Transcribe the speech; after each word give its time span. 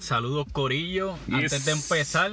Saludos 0.00 0.46
Corillo. 0.50 1.16
Yes. 1.26 1.34
Antes 1.34 1.64
de 1.66 1.72
empezar, 1.72 2.32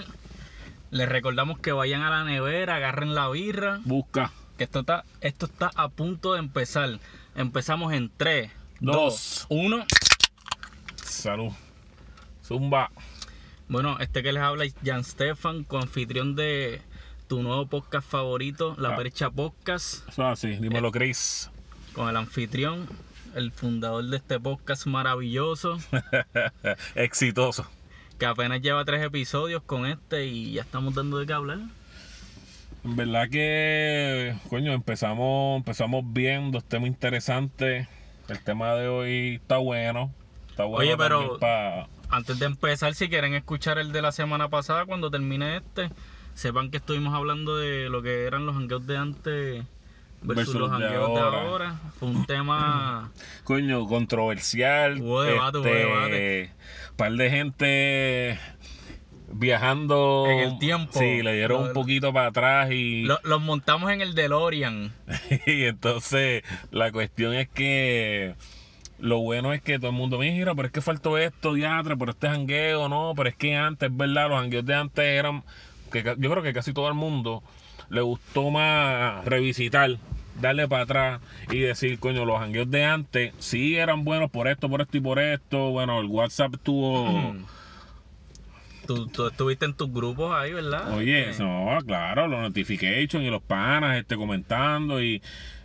les 0.89 1.07
recordamos 1.09 1.59
que 1.59 1.71
vayan 1.71 2.01
a 2.01 2.09
la 2.09 2.23
nevera, 2.23 2.75
agarren 2.77 3.13
la 3.13 3.29
birra, 3.29 3.79
Busca. 3.83 4.31
que 4.57 4.63
esto 4.63 4.79
está, 4.79 5.03
esto 5.21 5.45
está 5.45 5.69
a 5.75 5.89
punto 5.89 6.33
de 6.33 6.39
empezar. 6.39 6.99
Empezamos 7.35 7.93
en 7.93 8.09
3, 8.15 8.51
Dos. 8.79 9.45
2, 9.49 9.59
1. 9.59 9.85
Salud. 11.03 11.51
Zumba. 12.43 12.89
Bueno, 13.67 13.97
este 13.99 14.23
que 14.23 14.31
les 14.31 14.41
habla 14.41 14.63
es 14.63 14.73
Jan 14.83 15.03
Stefan, 15.03 15.63
coanfitrión 15.65 16.35
de 16.35 16.81
tu 17.27 17.43
nuevo 17.43 17.67
podcast 17.67 18.09
favorito, 18.09 18.75
La 18.79 18.93
Ah. 18.93 18.95
Percha 18.95 19.29
Podcast, 19.29 20.07
Eso 20.07 20.21
es 20.23 20.39
así. 20.39 20.47
Dímelo, 20.55 20.89
Chris. 20.91 21.49
con 21.93 22.07
el 22.07 22.15
anfitrión, 22.15 22.87
el 23.35 23.51
fundador 23.51 24.05
de 24.05 24.17
este 24.17 24.39
podcast 24.39 24.85
maravilloso, 24.87 25.77
Exitoso. 26.95 27.65
que 28.19 28.25
apenas 28.25 28.61
lleva 28.61 28.83
tres 28.85 29.03
episodios 29.03 29.61
con 29.63 29.85
este 29.85 30.25
y 30.25 30.53
ya 30.53 30.61
estamos 30.61 30.93
dando 30.95 31.17
de 31.19 31.27
qué 31.27 31.33
hablar. 31.33 31.59
En 32.83 32.95
verdad 32.95 33.27
que, 33.29 34.35
coño, 34.49 34.71
empezamos, 34.73 35.57
empezamos 35.57 36.03
bien, 36.13 36.51
dos 36.51 36.63
temas 36.63 36.87
interesantes. 36.87 37.87
El 38.29 38.43
tema 38.43 38.73
de 38.75 38.87
hoy 38.87 39.35
está 39.35 39.57
bueno. 39.57 40.11
Está 40.49 40.63
bueno 40.65 40.79
Oye, 40.85 40.97
pero- 40.97 41.37
pa- 41.39 41.87
Antes 42.09 42.39
de 42.39 42.45
empezar, 42.45 42.93
si 42.95 43.09
quieren 43.09 43.33
escuchar 43.33 43.77
el 43.79 43.91
de 43.91 44.01
la 44.01 44.11
semana 44.13 44.47
pasada, 44.49 44.85
cuando 44.85 45.11
termine 45.11 45.57
este, 45.57 45.89
sepan 46.35 46.71
que 46.71 46.77
estuvimos 46.77 47.13
hablando 47.13 47.57
de 47.57 47.89
lo 47.89 48.01
que 48.01 48.23
eran 48.25 48.45
los 48.45 48.55
hangueos 48.55 48.87
de 48.87 48.97
antes 48.97 49.65
versus, 50.21 50.53
Versus 50.53 50.55
los 50.55 50.69
de 50.79 50.85
hangueos 50.85 51.13
de 51.13 51.19
ahora. 51.19 51.79
Fue 51.99 52.09
un 52.09 52.25
tema... 52.25 53.11
Coño, 53.43 53.85
controversial. 53.85 55.01
Hubo 55.01 55.23
debate, 55.23 55.57
hubo 55.57 55.63
debate. 55.65 56.51
par 56.95 57.11
de 57.13 57.29
gente 57.29 58.39
viajando. 59.31 60.25
En 60.29 60.39
el 60.39 60.59
tiempo. 60.59 60.99
Sí, 60.99 61.21
le 61.21 61.33
dieron 61.33 61.61
Lo- 61.61 61.67
un 61.67 61.73
poquito 61.73 62.13
para 62.13 62.27
atrás 62.27 62.71
y, 62.71 63.03
lo- 63.03 63.19
los 63.23 63.41
montamos 63.41 63.91
en 63.91 64.01
el 64.01 64.15
DeLorean. 64.15 64.93
y 65.45 65.63
entonces 65.65 66.43
la 66.71 66.91
cuestión 66.91 67.33
es 67.33 67.47
que 67.49 68.35
lo 68.99 69.19
bueno 69.19 69.53
es 69.53 69.61
que 69.61 69.77
todo 69.77 69.91
el 69.91 69.95
mundo 69.95 70.17
mira, 70.19 70.55
pero 70.55 70.67
es 70.67 70.71
que 70.71 70.81
faltó 70.81 71.17
esto, 71.17 71.53
diatre, 71.53 71.95
pero 71.97 72.11
este 72.11 72.27
jangueo, 72.27 72.89
no, 72.89 73.13
pero 73.15 73.29
es 73.29 73.35
que 73.35 73.55
antes, 73.55 73.95
¿verdad? 73.95 74.29
Los 74.29 74.39
jangueos 74.39 74.65
de 74.65 74.73
antes 74.75 75.05
eran, 75.05 75.43
que 75.91 76.03
yo 76.03 76.31
creo 76.31 76.41
que 76.41 76.53
casi 76.53 76.73
todo 76.73 76.87
el 76.87 76.95
mundo 76.95 77.43
le 77.89 78.01
gustó 78.01 78.49
más 78.49 79.23
revisitar, 79.25 79.97
darle 80.41 80.67
para 80.67 80.83
atrás 80.83 81.21
y 81.51 81.59
decir, 81.59 81.99
coño, 81.99 82.25
los 82.25 82.39
jangueos 82.39 82.69
de 82.69 82.85
antes 82.85 83.33
sí 83.39 83.75
eran 83.75 84.03
buenos 84.03 84.29
por 84.29 84.47
esto, 84.47 84.69
por 84.69 84.81
esto 84.81 84.97
y 84.97 85.01
por 85.01 85.19
esto. 85.19 85.71
Bueno, 85.71 85.99
el 85.99 86.07
WhatsApp 86.07 86.55
tuvo... 86.63 87.35
Tú, 88.85 89.07
tú 89.07 89.27
estuviste 89.27 89.65
en 89.65 89.73
tus 89.73 89.91
grupos 89.91 90.33
ahí, 90.33 90.53
¿verdad? 90.53 90.93
Oye, 90.93 91.33
no, 91.39 91.77
claro, 91.85 92.29
los 92.29 92.39
notifications 92.39 93.25
y 93.25 93.29
los 93.29 93.41
panas 93.41 93.97
este, 93.97 94.15
comentando 94.15 95.03
y 95.03 95.21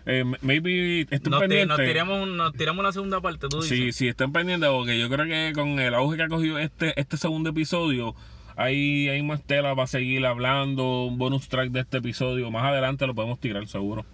eh, 0.07 0.25
maybe 0.41 1.03
estén 1.03 1.31
nos, 1.31 1.41
pendientes. 1.41 1.79
nos 1.79 1.87
tiramos, 1.87 2.29
nos 2.29 2.53
tiramos 2.55 2.81
una 2.81 2.93
segunda 2.93 3.21
parte, 3.21 3.49
tú 3.49 3.63
dices. 3.63 3.79
Sí, 3.79 3.93
sí, 3.93 4.09
estén 4.09 4.33
pendientes 4.33 4.69
porque 4.71 4.99
yo 4.99 5.09
creo 5.09 5.27
que 5.27 5.53
con 5.55 5.79
el 5.79 5.95
auge 5.95 6.17
que 6.17 6.23
ha 6.25 6.29
cogido 6.29 6.59
este, 6.59 6.99
este 7.01 7.17
segundo 7.17 7.51
episodio, 7.51 8.17
hay, 8.57 9.09
hay 9.09 9.23
más 9.23 9.43
tela 9.43 9.75
para 9.75 9.87
seguir 9.87 10.25
hablando, 10.27 11.05
un 11.07 11.19
bonus 11.19 11.49
track 11.49 11.71
de 11.71 11.81
este 11.81 11.99
episodio. 11.99 12.51
Más 12.51 12.65
adelante 12.65 13.07
lo 13.07 13.15
podemos 13.15 13.39
tirar 13.41 13.67
seguro. 13.69 14.05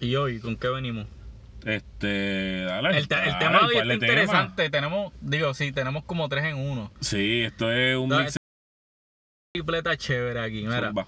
¿Y 0.00 0.16
hoy 0.16 0.40
con 0.40 0.56
qué 0.56 0.68
venimos? 0.68 1.06
Este, 1.64 2.62
dale. 2.64 2.98
El, 2.98 3.06
te- 3.08 3.14
el 3.14 3.30
dale, 3.32 3.38
tema 3.38 3.58
de 3.60 3.64
hoy 3.66 3.72
¿cuál 3.74 3.90
está 3.92 4.06
tema? 4.06 4.12
interesante. 4.22 4.70
Tenemos, 4.70 5.12
digo, 5.20 5.54
sí, 5.54 5.70
tenemos 5.72 6.04
como 6.04 6.28
tres 6.28 6.44
en 6.44 6.56
uno. 6.56 6.90
Sí, 7.00 7.42
esto 7.42 7.70
es 7.72 7.96
un 7.96 8.08
mix. 8.08 8.36
Tripleta 9.54 9.96
chévere 9.96 10.40
aquí, 10.40 10.62
mira. 10.62 10.88
Zumba. 10.88 11.06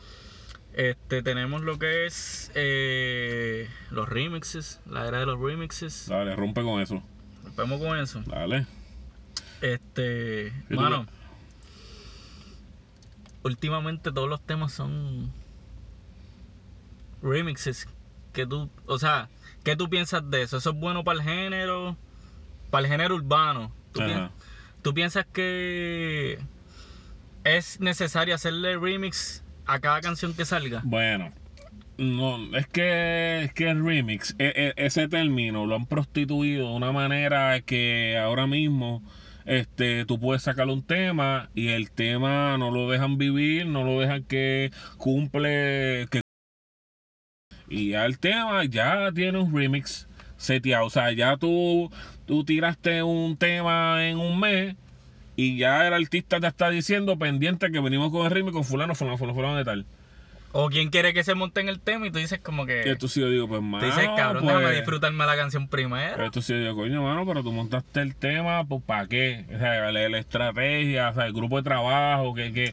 Este, 0.74 1.22
tenemos 1.22 1.62
lo 1.62 1.78
que 1.78 2.04
es 2.06 2.50
eh, 2.54 3.68
los 3.90 4.08
remixes, 4.08 4.80
la 4.90 5.06
era 5.06 5.20
de 5.20 5.26
los 5.26 5.40
remixes. 5.40 6.08
Dale, 6.08 6.34
rompe 6.36 6.62
con 6.62 6.80
eso. 6.82 7.02
Rompemos 7.44 7.80
con 7.80 7.98
eso. 7.98 8.22
Dale. 8.26 8.66
Este, 9.60 10.48
¿Y 10.68 10.74
tú 10.74 10.80
mano, 10.80 11.06
últimamente 13.44 14.10
todos 14.10 14.28
los 14.28 14.40
temas 14.40 14.72
son 14.72 15.30
remixes. 17.22 17.86
Que 18.32 18.46
tú, 18.46 18.68
o 18.86 18.98
sea, 18.98 19.28
¿qué 19.62 19.76
tú 19.76 19.88
piensas 19.88 20.28
de 20.28 20.42
eso? 20.42 20.56
¿Eso 20.56 20.70
es 20.70 20.76
bueno 20.76 21.04
para 21.04 21.20
el 21.20 21.24
género? 21.24 21.96
Para 22.70 22.86
el 22.86 22.90
género 22.90 23.14
urbano. 23.14 23.70
¿Tú, 23.92 24.00
Ajá. 24.00 24.06
piensas, 24.08 24.32
tú 24.82 24.94
piensas 24.94 25.26
que 25.32 26.38
es 27.44 27.78
necesario 27.78 28.34
hacerle 28.34 28.76
remix 28.76 29.44
a 29.66 29.78
cada 29.78 30.00
canción 30.00 30.34
que 30.34 30.44
salga? 30.44 30.80
Bueno, 30.84 31.32
no, 31.96 32.56
es 32.56 32.66
que, 32.66 33.44
es 33.44 33.54
que 33.54 33.70
el 33.70 33.84
remix, 33.84 34.34
e- 34.38 34.74
e- 34.76 34.84
ese 34.84 35.06
término 35.06 35.66
lo 35.66 35.76
han 35.76 35.86
prostituido 35.86 36.70
de 36.70 36.74
una 36.74 36.90
manera 36.90 37.60
que 37.60 38.18
ahora 38.18 38.48
mismo 38.48 39.00
este, 39.44 40.04
tú 40.04 40.18
puedes 40.18 40.42
sacar 40.42 40.68
un 40.68 40.82
tema 40.82 41.50
y 41.54 41.68
el 41.68 41.90
tema 41.90 42.56
no 42.58 42.70
lo 42.70 42.90
dejan 42.90 43.18
vivir, 43.18 43.66
no 43.66 43.84
lo 43.84 44.00
dejan 44.00 44.24
que 44.24 44.70
cumple, 44.96 46.06
que 46.10 46.20
y 47.68 47.90
ya 47.90 48.04
el 48.06 48.18
tema 48.18 48.64
ya 48.64 49.10
tiene 49.12 49.38
un 49.38 49.54
remix 49.54 50.08
seteado, 50.36 50.86
o 50.86 50.90
sea, 50.90 51.12
ya 51.12 51.36
tú, 51.36 51.90
tú 52.26 52.44
tiraste 52.44 53.02
un 53.02 53.36
tema 53.36 54.06
en 54.06 54.18
un 54.18 54.38
mes 54.38 54.76
y 55.36 55.56
ya 55.56 55.86
el 55.86 55.94
artista 55.94 56.40
te 56.40 56.46
está 56.46 56.70
diciendo 56.70 57.18
pendiente 57.18 57.70
que 57.70 57.80
venimos 57.80 58.10
con 58.10 58.26
el 58.26 58.30
remix 58.32 58.52
con 58.52 58.64
fulano, 58.64 58.94
fulano, 58.94 59.18
fulano, 59.18 59.34
fulano 59.34 59.56
de 59.56 59.64
tal. 59.64 59.86
¿O 60.56 60.70
quién 60.70 60.90
quiere 60.90 61.12
que 61.12 61.24
se 61.24 61.34
monte 61.34 61.60
en 61.60 61.68
el 61.68 61.80
tema 61.80 62.06
y 62.06 62.12
tú 62.12 62.18
dices 62.20 62.38
como 62.38 62.64
que... 62.64 62.84
Y 62.86 62.88
entonces 62.88 63.20
yo 63.20 63.28
digo, 63.28 63.48
pues, 63.48 63.60
mano, 63.60 63.80
Tú 63.80 63.86
dices, 63.86 64.08
cabrón, 64.16 64.44
pues, 64.44 64.56
déjame 64.56 64.76
disfrutarme 64.76 65.26
la 65.26 65.34
canción 65.34 65.66
primero. 65.66 66.12
Pero 66.12 66.26
entonces 66.26 66.48
yo 66.48 66.62
digo, 66.62 66.76
coño, 66.76 67.02
mano, 67.02 67.26
pero 67.26 67.42
tú 67.42 67.50
montaste 67.50 68.00
el 68.00 68.14
tema, 68.14 68.64
pues, 68.64 68.80
¿para 68.84 69.08
qué? 69.08 69.46
O 69.52 69.58
sea, 69.58 69.90
la, 69.90 70.08
la 70.08 70.18
estrategia, 70.18 71.08
o 71.10 71.14
sea, 71.14 71.26
el 71.26 71.32
grupo 71.32 71.56
de 71.56 71.64
trabajo, 71.64 72.34
que, 72.34 72.52
que, 72.52 72.72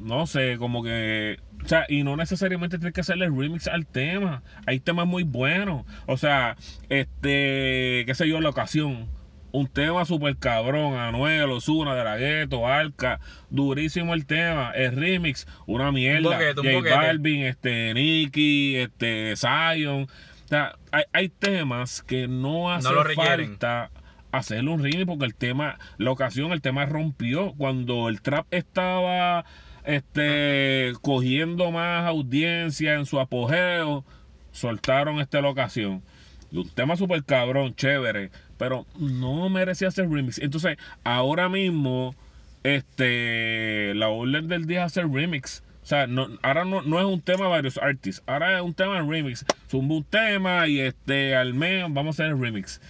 no 0.00 0.26
sé, 0.26 0.56
como 0.56 0.82
que, 0.82 1.38
o 1.62 1.68
sea, 1.68 1.84
y 1.88 2.02
no 2.02 2.16
necesariamente 2.16 2.78
tienes 2.78 2.94
que 2.94 3.02
hacerle 3.02 3.26
remix 3.26 3.66
al 3.66 3.86
tema. 3.86 4.42
Hay 4.66 4.80
temas 4.80 5.06
muy 5.06 5.22
buenos. 5.22 5.84
O 6.06 6.16
sea, 6.16 6.56
este, 6.88 8.04
qué 8.06 8.12
sé 8.14 8.26
yo, 8.26 8.40
la 8.40 8.48
ocasión. 8.48 9.08
Un 9.56 9.68
tema 9.68 10.04
súper 10.04 10.36
cabrón, 10.36 10.98
Anuel, 10.98 11.50
Osuna, 11.50 11.94
De 11.94 12.04
La 12.04 12.18
Gueto, 12.18 12.66
Arca, 12.66 13.20
durísimo 13.48 14.12
el 14.12 14.26
tema, 14.26 14.70
el 14.72 14.94
remix, 14.94 15.46
una 15.64 15.90
mierda. 15.90 16.28
boquete, 16.28 16.60
un 16.60 16.66
J 16.66 16.76
boquete. 16.76 16.94
Balvin, 16.94 17.42
este, 17.44 17.94
Nicky, 17.94 18.76
este, 18.76 19.32
Zion. 19.34 20.02
O 20.02 20.48
sea, 20.48 20.76
hay, 20.92 21.04
hay 21.14 21.28
temas 21.30 22.02
que 22.02 22.28
no 22.28 22.70
hace 22.70 22.90
falta 23.14 23.90
hacerle 24.30 24.68
un 24.68 24.82
remix 24.82 25.06
porque 25.06 25.24
el 25.24 25.34
tema, 25.34 25.78
la 25.96 26.10
ocasión, 26.10 26.52
el 26.52 26.60
tema 26.60 26.84
rompió. 26.84 27.54
Cuando 27.56 28.10
el 28.10 28.20
trap 28.20 28.46
estaba 28.50 29.46
este 29.84 30.92
cogiendo 31.00 31.70
más 31.70 32.06
audiencia 32.06 32.92
en 32.92 33.06
su 33.06 33.18
apogeo, 33.18 34.04
soltaron 34.52 35.18
esta 35.18 35.40
locación. 35.40 36.02
Y 36.50 36.58
un 36.58 36.68
tema 36.68 36.96
súper 36.96 37.24
cabrón, 37.24 37.74
chévere, 37.74 38.30
pero 38.58 38.86
no 38.98 39.48
merecía 39.48 39.88
hacer 39.88 40.08
remix. 40.08 40.38
Entonces, 40.38 40.76
ahora 41.04 41.48
mismo, 41.48 42.14
este, 42.62 43.94
la 43.94 44.08
orden 44.08 44.48
del 44.48 44.66
día 44.66 44.80
es 44.80 44.86
hacer 44.86 45.08
remix. 45.08 45.62
O 45.82 45.86
sea, 45.86 46.06
no, 46.08 46.28
ahora 46.42 46.64
no, 46.64 46.82
no 46.82 46.98
es 46.98 47.06
un 47.06 47.20
tema 47.20 47.46
varios 47.46 47.78
artists, 47.78 48.20
ahora 48.26 48.56
es 48.56 48.62
un 48.62 48.74
tema 48.74 49.00
remix. 49.02 49.44
Zumba 49.70 49.94
un 49.94 50.04
tema 50.04 50.66
y 50.66 50.80
este, 50.80 51.36
al 51.36 51.54
mes 51.54 51.84
vamos 51.88 52.18
a 52.18 52.24
hacer 52.24 52.36
remix. 52.36 52.80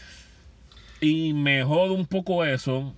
Y 1.00 1.34
me 1.34 1.62
jode 1.62 1.92
un 1.92 2.06
poco 2.06 2.44
eso. 2.44 2.94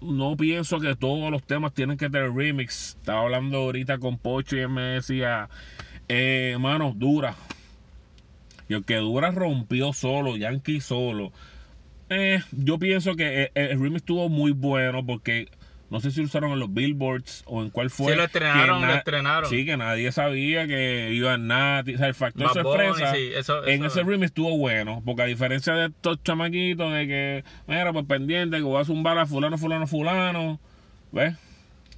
No 0.00 0.36
pienso 0.36 0.78
que 0.78 0.94
todos 0.94 1.30
los 1.30 1.42
temas 1.42 1.74
tienen 1.74 1.96
que 1.96 2.08
tener 2.08 2.32
remix. 2.32 2.96
Estaba 3.00 3.22
hablando 3.22 3.58
ahorita 3.58 3.98
con 3.98 4.18
Pocho 4.18 4.56
y 4.56 4.60
él 4.60 4.68
me 4.68 4.82
decía, 4.82 5.48
eh, 6.08 6.56
dura. 6.94 7.34
Y 8.68 8.74
el 8.74 8.84
que 8.84 8.96
dura 8.96 9.32
rompió 9.32 9.92
solo, 9.92 10.36
Yankee 10.36 10.80
solo. 10.80 11.32
Eh, 12.10 12.40
yo 12.52 12.78
pienso 12.78 13.14
que 13.14 13.50
el, 13.54 13.70
el 13.70 13.80
remix 13.80 13.96
estuvo 14.02 14.28
muy 14.28 14.50
bueno 14.50 15.06
porque 15.06 15.48
no 15.90 16.00
sé 16.00 16.10
si 16.10 16.20
lo 16.20 16.26
usaron 16.26 16.52
en 16.52 16.58
los 16.60 16.72
billboards 16.72 17.42
o 17.46 17.62
en 17.62 17.70
cuál 17.70 17.88
fue. 17.90 18.12
Sí, 18.12 18.18
lo 18.18 18.24
estrenaron, 18.24 18.80
lo 18.80 18.86
na- 18.88 18.96
estrenaron. 18.98 19.48
Sí, 19.50 19.64
que 19.64 19.76
nadie 19.76 20.12
sabía 20.12 20.66
que 20.66 21.10
iba 21.12 21.34
a 21.34 21.38
Nati. 21.38 21.94
O 21.94 21.98
sea, 21.98 22.06
el 22.08 22.14
factor 22.14 22.46
Bad 22.54 22.62
Bunny, 22.62 22.84
sorpresa. 22.88 23.14
sí, 23.14 23.30
eso- 23.34 23.64
en 23.66 23.84
eso- 23.84 24.00
ese 24.00 24.08
remix 24.08 24.26
estuvo 24.26 24.56
bueno. 24.58 25.02
Porque 25.04 25.22
a 25.22 25.26
diferencia 25.26 25.72
de 25.74 25.86
estos 25.86 26.22
chamaquitos 26.22 26.92
de 26.92 27.06
que, 27.06 27.44
mira, 27.66 27.92
pues 27.92 28.06
pendiente, 28.06 28.56
que 28.58 28.62
voy 28.62 28.80
a 28.80 28.84
zumbar 28.84 29.18
a 29.18 29.26
fulano, 29.26 29.56
fulano, 29.58 29.86
fulano. 29.86 30.60
¿Ves? 31.12 31.34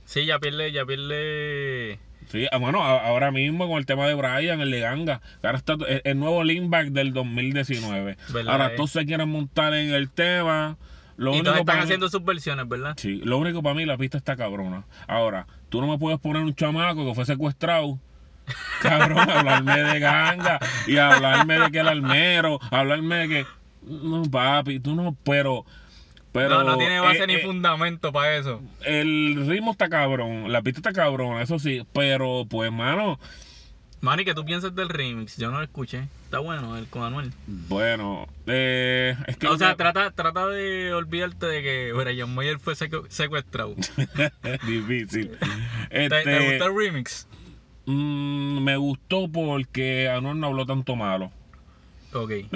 Sí, 0.05 0.25
ya 0.26 0.38
pierde, 0.38 0.73
ya 0.73 0.85
pierde. 0.85 1.99
Sí, 2.32 2.46
ah, 2.50 2.56
bueno, 2.56 2.82
ahora 2.82 3.31
mismo 3.31 3.69
con 3.69 3.76
el 3.76 3.84
tema 3.84 4.06
de 4.06 4.14
Brian, 4.14 4.62
el 4.62 4.70
de 4.70 4.81
Ganga, 4.81 5.20
ahora 5.43 5.58
está 5.58 5.76
el, 6.02 6.19
nuevo 6.19 6.43
Linkback 6.43 6.88
del 6.88 7.12
2019. 7.12 8.17
¿Verdad, 8.32 8.52
ahora 8.52 8.67
eh? 8.69 8.73
todos 8.75 8.90
se 8.90 9.05
quieren 9.05 9.29
montar 9.29 9.75
en 9.75 9.93
el 9.93 10.08
tema. 10.08 10.79
Lo 11.19 11.32
y 11.32 11.34
único 11.34 11.44
todos 11.50 11.61
están 11.61 11.76
mí- 11.76 11.82
haciendo 11.82 12.08
sus 12.08 12.25
versiones, 12.25 12.67
¿verdad? 12.67 12.94
Sí, 12.96 13.20
lo 13.23 13.37
único 13.37 13.62
para 13.62 13.75
mí 13.75 13.84
la 13.84 13.99
pista 13.99 14.17
está 14.17 14.34
cabrona. 14.34 14.84
Ahora, 15.06 15.46
tú 15.69 15.82
no 15.82 15.87
me 15.87 15.99
puedes 15.99 16.19
poner 16.20 16.43
un 16.43 16.55
chamaco 16.55 17.05
que 17.06 17.14
fue 17.14 17.26
secuestrado. 17.26 17.99
Cabrón, 18.81 19.19
hablarme 19.29 19.82
de 19.82 20.00
ganga 20.00 20.58
y 20.87 20.96
hablarme 20.96 21.58
de 21.58 21.70
que 21.70 21.81
el 21.81 21.88
almero, 21.88 22.58
hablarme 22.70 23.17
de 23.17 23.29
que. 23.29 23.46
No, 23.82 24.23
papi, 24.23 24.81
tú 24.81 24.94
no, 24.94 25.14
pero. 25.23 25.67
Pero 26.32 26.49
no, 26.49 26.64
no 26.64 26.79
tiene 26.79 26.99
base 27.00 27.25
eh, 27.25 27.26
ni 27.26 27.34
eh, 27.34 27.38
fundamento 27.40 28.12
para 28.12 28.37
eso. 28.37 28.61
El 28.84 29.46
ritmo 29.46 29.70
está 29.73 29.88
cabrón, 29.88 30.50
la 30.50 30.62
pista 30.62 30.81
está 30.81 30.93
cabrona, 30.93 31.43
eso 31.43 31.58
sí, 31.58 31.87
pero 31.93 32.46
pues, 32.49 32.73
mano, 32.73 33.19
Manny, 34.00 34.25
¿qué 34.25 34.34
tú 34.34 34.44
piensas 34.44 34.75
del 34.75 34.88
remix? 34.88 35.37
Yo 35.37 35.50
no 35.52 35.58
lo 35.58 35.64
escuché. 35.64 36.08
Está 36.25 36.40
bueno 36.40 36.76
el 36.76 36.88
con 36.88 37.05
Anuel. 37.05 37.31
bueno, 37.46 38.26
eh, 38.46 39.14
es 39.29 39.37
que. 39.37 39.46
O 39.46 39.56
sea, 39.58 39.76
trata, 39.76 40.11
trata 40.11 40.46
de 40.49 40.93
olvidarte 40.93 41.46
de 41.46 41.62
que 41.62 41.93
Brian 41.93 42.34
Mayer 42.34 42.58
fue 42.58 42.75
secu- 42.75 43.06
secuestrado. 43.11 43.76
difícil. 44.67 45.31
¿Te, 45.90 46.08
te 46.08 46.17
Este, 46.19 46.49
gustó 46.50 46.67
el 46.67 46.76
remix? 46.76 47.29
mm, 47.87 48.62
me 48.64 48.76
gustó 48.76 49.29
porque 49.31 50.08
Anuel 50.08 50.40
no 50.40 50.49
habló 50.49 50.67
tanto 50.67 50.96
malo. 50.96 51.31
Ok. 52.12 52.31
Eh, 52.31 52.49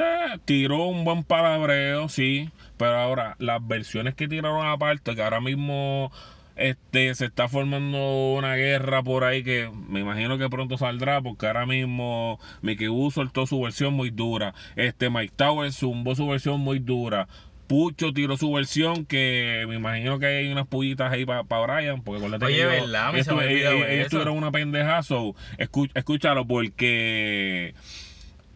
tiró 0.44 0.84
un 0.86 1.04
buen 1.04 1.22
palabreo, 1.22 2.08
sí, 2.08 2.50
pero 2.76 2.96
ahora 2.98 3.36
las 3.38 3.66
versiones 3.66 4.14
que 4.14 4.28
tiraron 4.28 4.66
aparte, 4.66 5.14
que 5.14 5.22
ahora 5.22 5.40
mismo 5.40 6.10
este 6.56 7.14
se 7.14 7.26
está 7.26 7.48
formando 7.48 8.32
una 8.34 8.54
guerra 8.56 9.02
por 9.02 9.24
ahí 9.24 9.42
que 9.44 9.70
me 9.88 10.00
imagino 10.00 10.38
que 10.38 10.48
pronto 10.48 10.78
saldrá, 10.78 11.20
porque 11.20 11.46
ahora 11.46 11.66
mismo 11.66 12.40
Mickey 12.62 12.88
Wu 12.88 13.10
soltó 13.10 13.46
su 13.46 13.60
versión 13.60 13.92
muy 13.94 14.10
dura, 14.10 14.54
este 14.76 15.10
Mike 15.10 15.34
Towers 15.36 15.76
zumbó 15.76 16.14
su 16.14 16.26
versión 16.26 16.60
muy 16.60 16.78
dura. 16.78 17.28
Pucho 17.66 18.12
tiró 18.12 18.36
su 18.36 18.52
versión 18.52 19.04
que 19.06 19.64
me 19.68 19.74
imagino 19.74 20.20
que 20.20 20.26
hay 20.26 20.52
unas 20.52 20.68
pullitas 20.68 21.12
ahí 21.12 21.26
para 21.26 21.42
Brian, 21.42 22.00
porque 22.00 22.18
acuérdate 22.24 22.44
Oye, 22.46 22.54
que 22.58 22.62
ellos- 22.62 22.86
¿verdad? 22.92 23.08
Me 23.12 23.14
ellos 23.18 23.26
se 23.26 23.32
me 23.34 23.38
tu- 23.40 23.44
olvidó 23.48 23.70
ellos- 23.72 23.86
ellos 23.88 24.00
eso. 24.06 24.10
tuvieron 24.10 24.36
una 24.38 24.50
pendeja, 24.52 25.02
so, 25.02 25.34
escu- 25.58 25.90
escúchalo 25.94 26.46
porque 26.46 27.74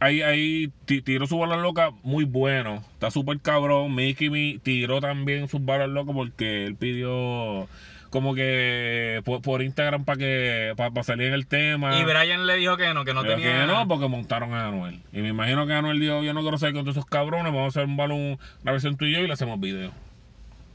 ahí, 0.01 0.23
ahí 0.23 0.73
ti- 0.87 1.03
tiró 1.03 1.27
su 1.27 1.39
bala 1.39 1.57
loca 1.57 1.91
muy 2.03 2.25
bueno. 2.25 2.83
Está 2.95 3.11
súper 3.11 3.39
cabrón. 3.41 3.95
Mickey 3.95 4.29
Mi 4.31 4.59
tiró 4.59 5.01
también 5.01 5.49
sus 5.49 5.65
balas 5.65 5.89
locas 5.89 6.15
porque 6.15 6.67
él 6.67 6.75
pidió 6.75 7.69
como 8.11 8.35
que 8.35 9.23
por, 9.25 9.41
por 9.41 9.63
Instagram 9.63 10.05
para 10.05 10.19
que 10.19 10.73
para 10.77 11.03
salir 11.05 11.29
en 11.29 11.35
el 11.35 11.47
tema. 11.47 11.97
Y 12.01 12.03
Brian 12.05 12.45
le 12.47 12.57
dijo 12.57 12.77
que 12.77 12.93
no, 12.93 13.05
que 13.05 13.15
no 13.15 13.23
Pero 13.23 13.37
tenía. 13.37 13.61
que 13.61 13.67
no, 13.67 13.87
porque 13.87 14.09
montaron 14.09 14.53
a 14.53 14.67
Anuel. 14.67 15.01
Y 15.13 15.21
me 15.21 15.29
imagino 15.29 15.65
que 15.67 15.75
Anuel 15.75 16.01
dijo, 16.01 16.23
yo 16.25 16.35
no 16.35 16.41
quiero 16.43 16.59
ser 16.59 16.73
con 16.73 16.83
todos 16.83 16.97
esos 16.97 17.07
cabrones, 17.09 17.53
vamos 17.53 17.65
a 17.65 17.69
hacer 17.81 17.85
un 17.85 17.97
balón, 17.97 18.39
una 18.63 18.73
versión 18.73 18.97
tú 18.97 19.05
y 19.05 19.13
yo 19.13 19.21
y 19.21 19.29
le 19.29 19.33
hacemos 19.35 19.61
video. 19.61 19.93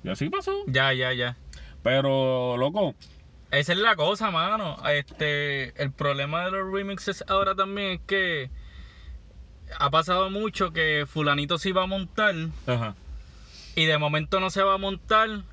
Y 0.06 0.10
así 0.10 0.30
pasó. 0.30 0.54
Ya, 0.68 0.94
ya, 0.94 1.12
ya. 1.12 1.36
Pero, 1.84 2.56
loco, 2.58 2.96
Esa 3.52 3.74
es 3.74 3.80
la 3.80 3.96
cosa, 3.98 4.32
mano. 4.32 4.78
Este, 4.90 5.82
el 5.82 5.92
problema 5.92 6.46
de 6.46 6.52
los 6.52 6.72
remixes 6.72 7.24
ahora 7.28 7.54
también 7.54 7.92
es 7.94 8.00
que 8.08 8.50
ha 9.78 9.90
pasado 9.90 10.30
mucho 10.30 10.72
que 10.72 11.06
fulanito 11.08 11.58
se 11.58 11.70
iba 11.70 11.84
a 11.84 11.88
montar 11.88 12.36
ajá. 12.68 12.96
y 13.76 13.86
de 13.86 13.98
momento 13.98 14.40
no 14.40 14.50
se 14.50 14.64
va 14.64 14.76
a 14.76 14.78
montar 14.78 15.44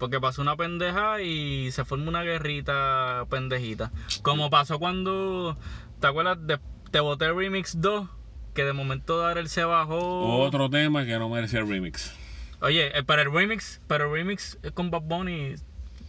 porque 0.00 0.18
pasó 0.18 0.40
una 0.42 0.56
pendeja 0.56 1.20
y 1.20 1.70
se 1.72 1.84
forma 1.84 2.08
una 2.08 2.22
guerrita 2.22 3.26
pendejita. 3.28 3.92
Como 4.22 4.48
pasó 4.48 4.78
cuando, 4.78 5.58
¿te 6.00 6.06
acuerdas 6.06 6.38
de 6.46 6.58
Te 6.90 7.00
Boté 7.00 7.30
Remix 7.30 7.80
2? 7.82 8.08
Que 8.54 8.64
de 8.64 8.72
momento 8.72 9.18
Darel 9.18 9.50
se 9.50 9.62
bajó. 9.62 10.38
Otro 10.40 10.70
tema 10.70 11.04
que 11.04 11.18
no 11.18 11.28
merecía 11.28 11.60
el 11.60 11.68
remix. 11.68 12.14
Oye, 12.62 12.98
eh, 12.98 13.02
para 13.04 13.22
el 13.22 13.30
remix, 13.30 13.80
para 13.86 14.04
el 14.04 14.10
remix 14.10 14.58
con 14.72 14.90
Bad 14.90 15.02
Bunny 15.02 15.54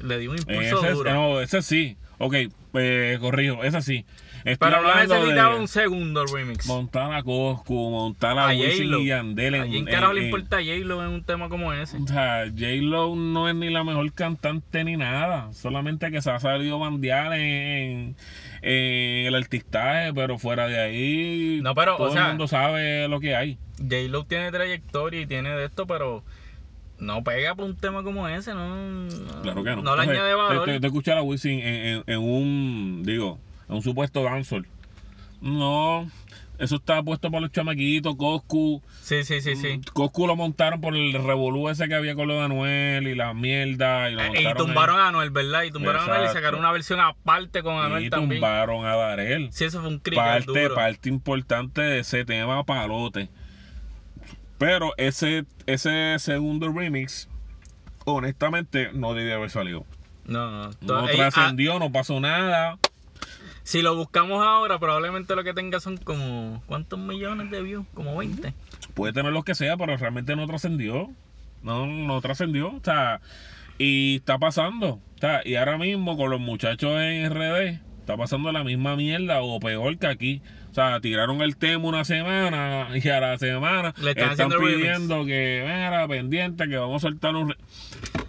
le 0.03 0.18
dio 0.19 0.31
un 0.31 0.38
impulso 0.38 0.77
Ese, 0.80 0.88
es- 0.88 0.94
duro. 0.94 1.13
no, 1.13 1.42
ese 1.42 1.62
sí. 1.62 1.98
Ok, 2.24 2.36
eh, 2.75 3.18
corrijo, 3.19 3.63
ese 3.63 3.81
sí. 3.81 4.06
Estoy 4.45 4.69
pero 4.71 4.81
no 4.83 4.95
necesitaba 4.95 5.56
un 5.56 5.68
segundo 5.68 6.24
remix. 6.25 6.65
montar 6.68 7.13
a 7.13 7.21
Coscu, 7.24 7.74
montar 7.92 8.38
a, 8.39 8.50
a 8.50 8.53
Wisin 8.53 8.94
y 8.94 9.06
Yandel. 9.07 9.56
¿A 9.56 9.65
quién 9.65 9.86
carajo 9.86 10.13
le 10.13 10.25
importa 10.25 10.57
a 10.57 10.59
J-Lo 10.63 11.03
en 11.03 11.09
un 11.09 11.24
tema 11.24 11.48
como 11.50 11.74
ese? 11.74 11.98
O 11.98 12.07
sea, 12.07 12.45
J-Lo 12.48 13.15
no 13.15 13.50
es 13.50 13.56
ni 13.56 13.69
la 13.71 13.83
mejor 13.83 14.12
cantante 14.13 14.83
ni 14.83 14.98
nada. 14.98 15.51
Solamente 15.53 16.09
que 16.12 16.21
se 16.21 16.30
ha 16.31 16.39
salido 16.39 16.77
bandear 16.80 17.33
en, 17.33 18.15
en 18.62 19.25
el 19.27 19.36
artistaje, 19.36 20.13
pero 20.13 20.38
fuera 20.39 20.68
de 20.68 20.80
ahí, 20.80 21.59
No, 21.63 21.74
pero, 21.75 21.97
todo 21.97 22.09
o 22.09 22.13
sea- 22.13 22.24
el 22.24 22.27
mundo 22.30 22.47
sabe 22.47 23.07
lo 23.07 23.19
que 23.19 23.36
hay. 23.36 23.57
J-Lo 23.80 24.25
tiene 24.25 24.51
trayectoria 24.51 25.21
y 25.21 25.25
tiene 25.27 25.50
de 25.56 25.65
esto, 25.65 25.86
pero 25.88 26.24
no 27.01 27.24
pega 27.24 27.53
por 27.56 27.65
un 27.65 27.75
tema 27.75 28.03
como 28.03 28.27
ese, 28.30 28.53
no. 28.53 29.07
Claro 29.44 29.63
que 29.63 29.69
no. 29.75 29.81
No 29.81 29.95
le 29.98 30.03
añade 30.03 30.30
te- 30.30 30.36
valor. 30.36 30.65
Te, 30.65 30.80
te 30.80 30.88
escuchar 30.88 31.18
a 31.18 31.21
Wisin 31.24 31.59
en, 31.59 31.65
en- 31.65 32.03
en 32.07 32.19
un, 32.19 33.03
digo, 33.03 33.39
en 33.68 33.75
un 33.75 33.81
supuesto 33.81 34.24
dancehall. 34.24 34.65
No, 35.42 36.09
eso 36.59 36.75
está 36.75 37.01
puesto 37.01 37.31
para 37.31 37.42
los 37.42 37.51
chamaquitos, 37.51 38.15
Coscu. 38.15 38.81
Sí, 39.01 39.24
sí, 39.24 39.42
sí, 39.42 39.56
sí. 39.56 39.81
Coscu 39.94 40.27
lo 40.27 40.36
montaron 40.36 40.80
por 40.80 40.95
el 40.95 41.13
revolú 41.13 41.68
ese 41.69 41.88
que 41.88 41.95
había 41.95 42.13
con 42.13 42.27
lo 42.27 42.36
de 42.36 42.42
Anuel 42.42 43.07
y 43.07 43.15
la 43.15 43.33
mierda. 43.33 44.12
Y, 44.12 44.13
lo 44.13 44.21
Eh, 44.21 44.44
y 44.51 44.54
tumbaron 44.56 45.00
a 45.00 45.07
Anuel, 45.07 45.31
¿verdad? 45.31 45.63
Y 45.63 45.71
tumbaron 45.71 46.01
a 46.01 46.04
Anuel 46.04 46.19
y 46.19 46.24
Exacto. 46.25 46.39
sacaron 46.39 46.59
una 46.59 46.71
versión 46.71 47.00
aparte 47.00 47.63
con. 47.63 47.77
Anuel 47.77 48.06
Y 48.06 48.09
también. 48.12 48.39
tumbaron 48.39 48.86
a 48.86 48.95
Darel. 48.95 49.50
Sí, 49.51 49.65
eso 49.65 49.80
fue 49.81 49.89
un 49.89 49.97
crical 50.00 50.44
Parte, 50.45 50.62
duro. 50.62 50.75
parte 50.75 51.09
importante 51.09 51.81
de 51.81 52.00
ese 52.01 52.24
tema 52.25 52.63
palote. 52.63 53.30
Pero 54.62 54.94
ese, 54.98 55.46
ese 55.66 56.19
segundo 56.19 56.72
remix, 56.72 57.28
honestamente, 58.06 58.92
no 58.94 59.16
debía 59.16 59.34
haber 59.34 59.50
salido. 59.50 59.88
No, 60.28 60.52
no. 60.52 60.72
No 60.81 61.10
ey, 61.10 61.19
ah, 61.19 61.31
trascendió, 61.31 61.80
no 61.80 61.92
pasó 61.92 62.19
nada. 62.19 62.78
si 63.63 63.81
lo 63.81 63.96
buscamos 63.96 64.46
ahora, 64.46 64.78
probablemente 64.78 65.36
lo 65.36 65.44
que 65.44 65.56
tenga 65.56 65.80
son 65.80 65.98
como. 65.98 66.62
¿Cuántos 66.68 67.00
millones 67.00 67.50
de 67.50 67.63
views? 67.63 67.88
Como 67.96 68.16
20. 68.16 68.54
Puede 68.94 69.13
tener 69.13 69.34
lo 69.34 69.42
que 69.42 69.56
sea, 69.56 69.78
pero 69.78 69.98
realmente 69.98 70.36
no 70.36 70.46
trascendió. 70.46 71.10
No, 71.64 71.88
no 71.88 72.22
trascendió. 72.22 72.68
O 72.68 72.81
sea, 72.84 73.19
y 73.80 74.18
está 74.18 74.38
pasando. 74.38 75.00
O 75.16 75.18
sea, 75.19 75.42
y 75.44 75.56
ahora 75.56 75.80
mismo 75.80 76.18
con 76.18 76.30
los 76.30 76.40
muchachos 76.40 77.02
en 77.02 77.28
RD, 77.31 77.80
está 78.01 78.18
pasando 78.18 78.51
la 78.51 78.63
misma 78.63 78.95
mierda 78.95 79.42
o 79.42 79.59
peor 79.59 79.98
que 79.98 80.07
aquí. 80.07 80.42
O 80.71 80.74
sea, 80.74 81.00
tiraron 81.01 81.42
el 81.42 81.57
tema 81.57 81.88
una 81.88 82.03
semana 82.06 82.89
y 83.01 83.07
a 83.09 83.19
la 83.19 83.38
semana 83.38 83.94
Le 83.98 84.12
están 84.12 84.31
están 84.31 84.50
pidiendo 84.50 85.25
que, 85.25 85.62
mira, 85.65 86.07
pendiente, 86.07 86.68
que 86.68 86.77
vamos 86.77 87.03
a 87.03 87.07
soltar 87.09 87.36
un... 87.36 87.50
re-". 87.50 87.57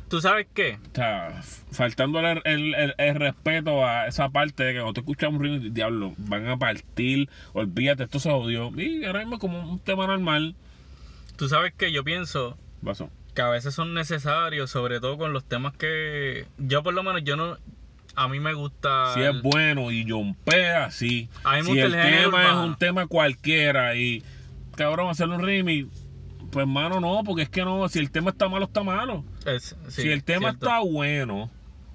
¿Tú 0.09 0.21
sabes 0.21 0.47
qué? 0.53 0.79
O 0.93 0.95
sea, 0.95 1.43
faltando 1.73 2.21
el, 2.21 2.41
el- 2.45 2.75
el- 2.75 2.95
el 2.99 3.15
respeto 3.15 3.87
a 3.87 4.07
esa 4.09 4.29
parte 4.29 4.63
de 4.65 4.73
que 4.75 4.79
cuando 4.81 4.93
tú 4.95 5.01
escuchas 5.01 5.31
un 5.31 5.41
remix, 5.43 5.73
diablo, 5.73 6.13
van 6.19 6.47
a 6.49 6.59
partir, 6.59 7.31
olvídate, 7.55 8.05
esto 8.05 8.19
se 8.21 8.31
jodió. 8.31 8.71
Y 8.77 9.05
ahora 9.05 9.21
mismo 9.21 9.39
como 9.39 9.61
un 9.71 9.79
tema 9.81 10.07
normal. 10.07 10.55
Tú 11.37 11.49
sabes 11.49 11.73
que 11.75 11.93
yo 11.93 12.05
pienso 12.05 12.59
que 13.35 13.43
a 13.43 13.49
veces 13.49 13.75
son 13.75 13.95
necesarios, 13.95 14.71
sobre 14.71 15.01
todo 15.01 15.17
con 15.17 15.33
los 15.33 15.45
temas 15.45 15.75
que 15.77 16.47
yo 16.59 16.83
por 16.83 16.93
lo 16.95 17.03
menos 17.03 17.23
yo 17.25 17.37
no 17.37 17.59
a 18.15 18.29
mí 18.29 18.41
me 18.41 18.55
gusta 18.55 19.15
Si 19.15 19.21
es 19.23 19.43
bueno 19.43 19.91
y 19.91 20.09
jompea, 20.09 20.91
sí. 20.91 21.29
A 21.45 21.53
mí 21.53 21.59
me 21.59 21.63
si 21.65 21.71
gusta 21.71 21.87
el, 21.87 21.93
tema 21.93 22.47
es 22.47 22.53
un 22.57 22.77
tema 22.77 23.07
cualquiera 23.07 23.97
y, 23.97 24.23
cabrón, 24.77 25.11
hacer 25.11 25.29
un 25.29 25.41
remix, 25.43 25.89
pues, 26.51 26.67
mano, 26.67 27.01
no, 27.01 27.23
porque 27.25 27.43
es 27.43 27.49
que 27.49 27.65
no, 27.65 27.89
si 27.89 27.99
el 27.99 28.11
tema 28.11 28.31
está 28.31 28.49
malo, 28.49 28.67
está 28.67 28.83
malo. 28.83 29.25
es- 29.47 29.77
sí, 29.89 30.03
si 30.03 30.09
el 30.11 30.25
tema 30.25 30.51
cierto. 30.51 30.67
está 30.67 30.81
bueno, 30.81 31.51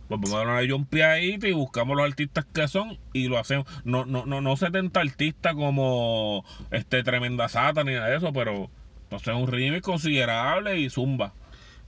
pues 0.07 0.21
vamos 0.21 0.33
a 0.35 0.41
una 0.41 0.61
jompeadita 0.67 1.47
y 1.47 1.51
buscamos 1.51 1.97
los 1.97 2.05
artistas 2.05 2.45
que 2.53 2.67
son 2.67 2.97
y 3.13 3.27
lo 3.27 3.37
hacemos. 3.37 3.65
No, 3.83 4.05
no, 4.05 4.25
no, 4.25 4.41
no 4.41 4.57
70 4.57 4.99
artistas 4.99 5.53
como 5.53 6.45
este 6.71 7.03
Tremenda 7.03 7.49
Sata 7.49 7.83
ni 7.83 7.93
nada 7.93 8.07
de 8.07 8.17
eso, 8.17 8.31
pero 8.33 8.69
entonces 9.03 9.27
es 9.27 9.35
un 9.35 9.47
remix 9.47 9.81
considerable 9.81 10.79
y 10.79 10.89
zumba. 10.89 11.33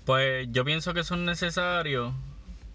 Pues 0.05 0.47
yo 0.51 0.65
pienso 0.65 0.93
que 0.93 1.03
son 1.03 1.25
necesarios 1.25 2.13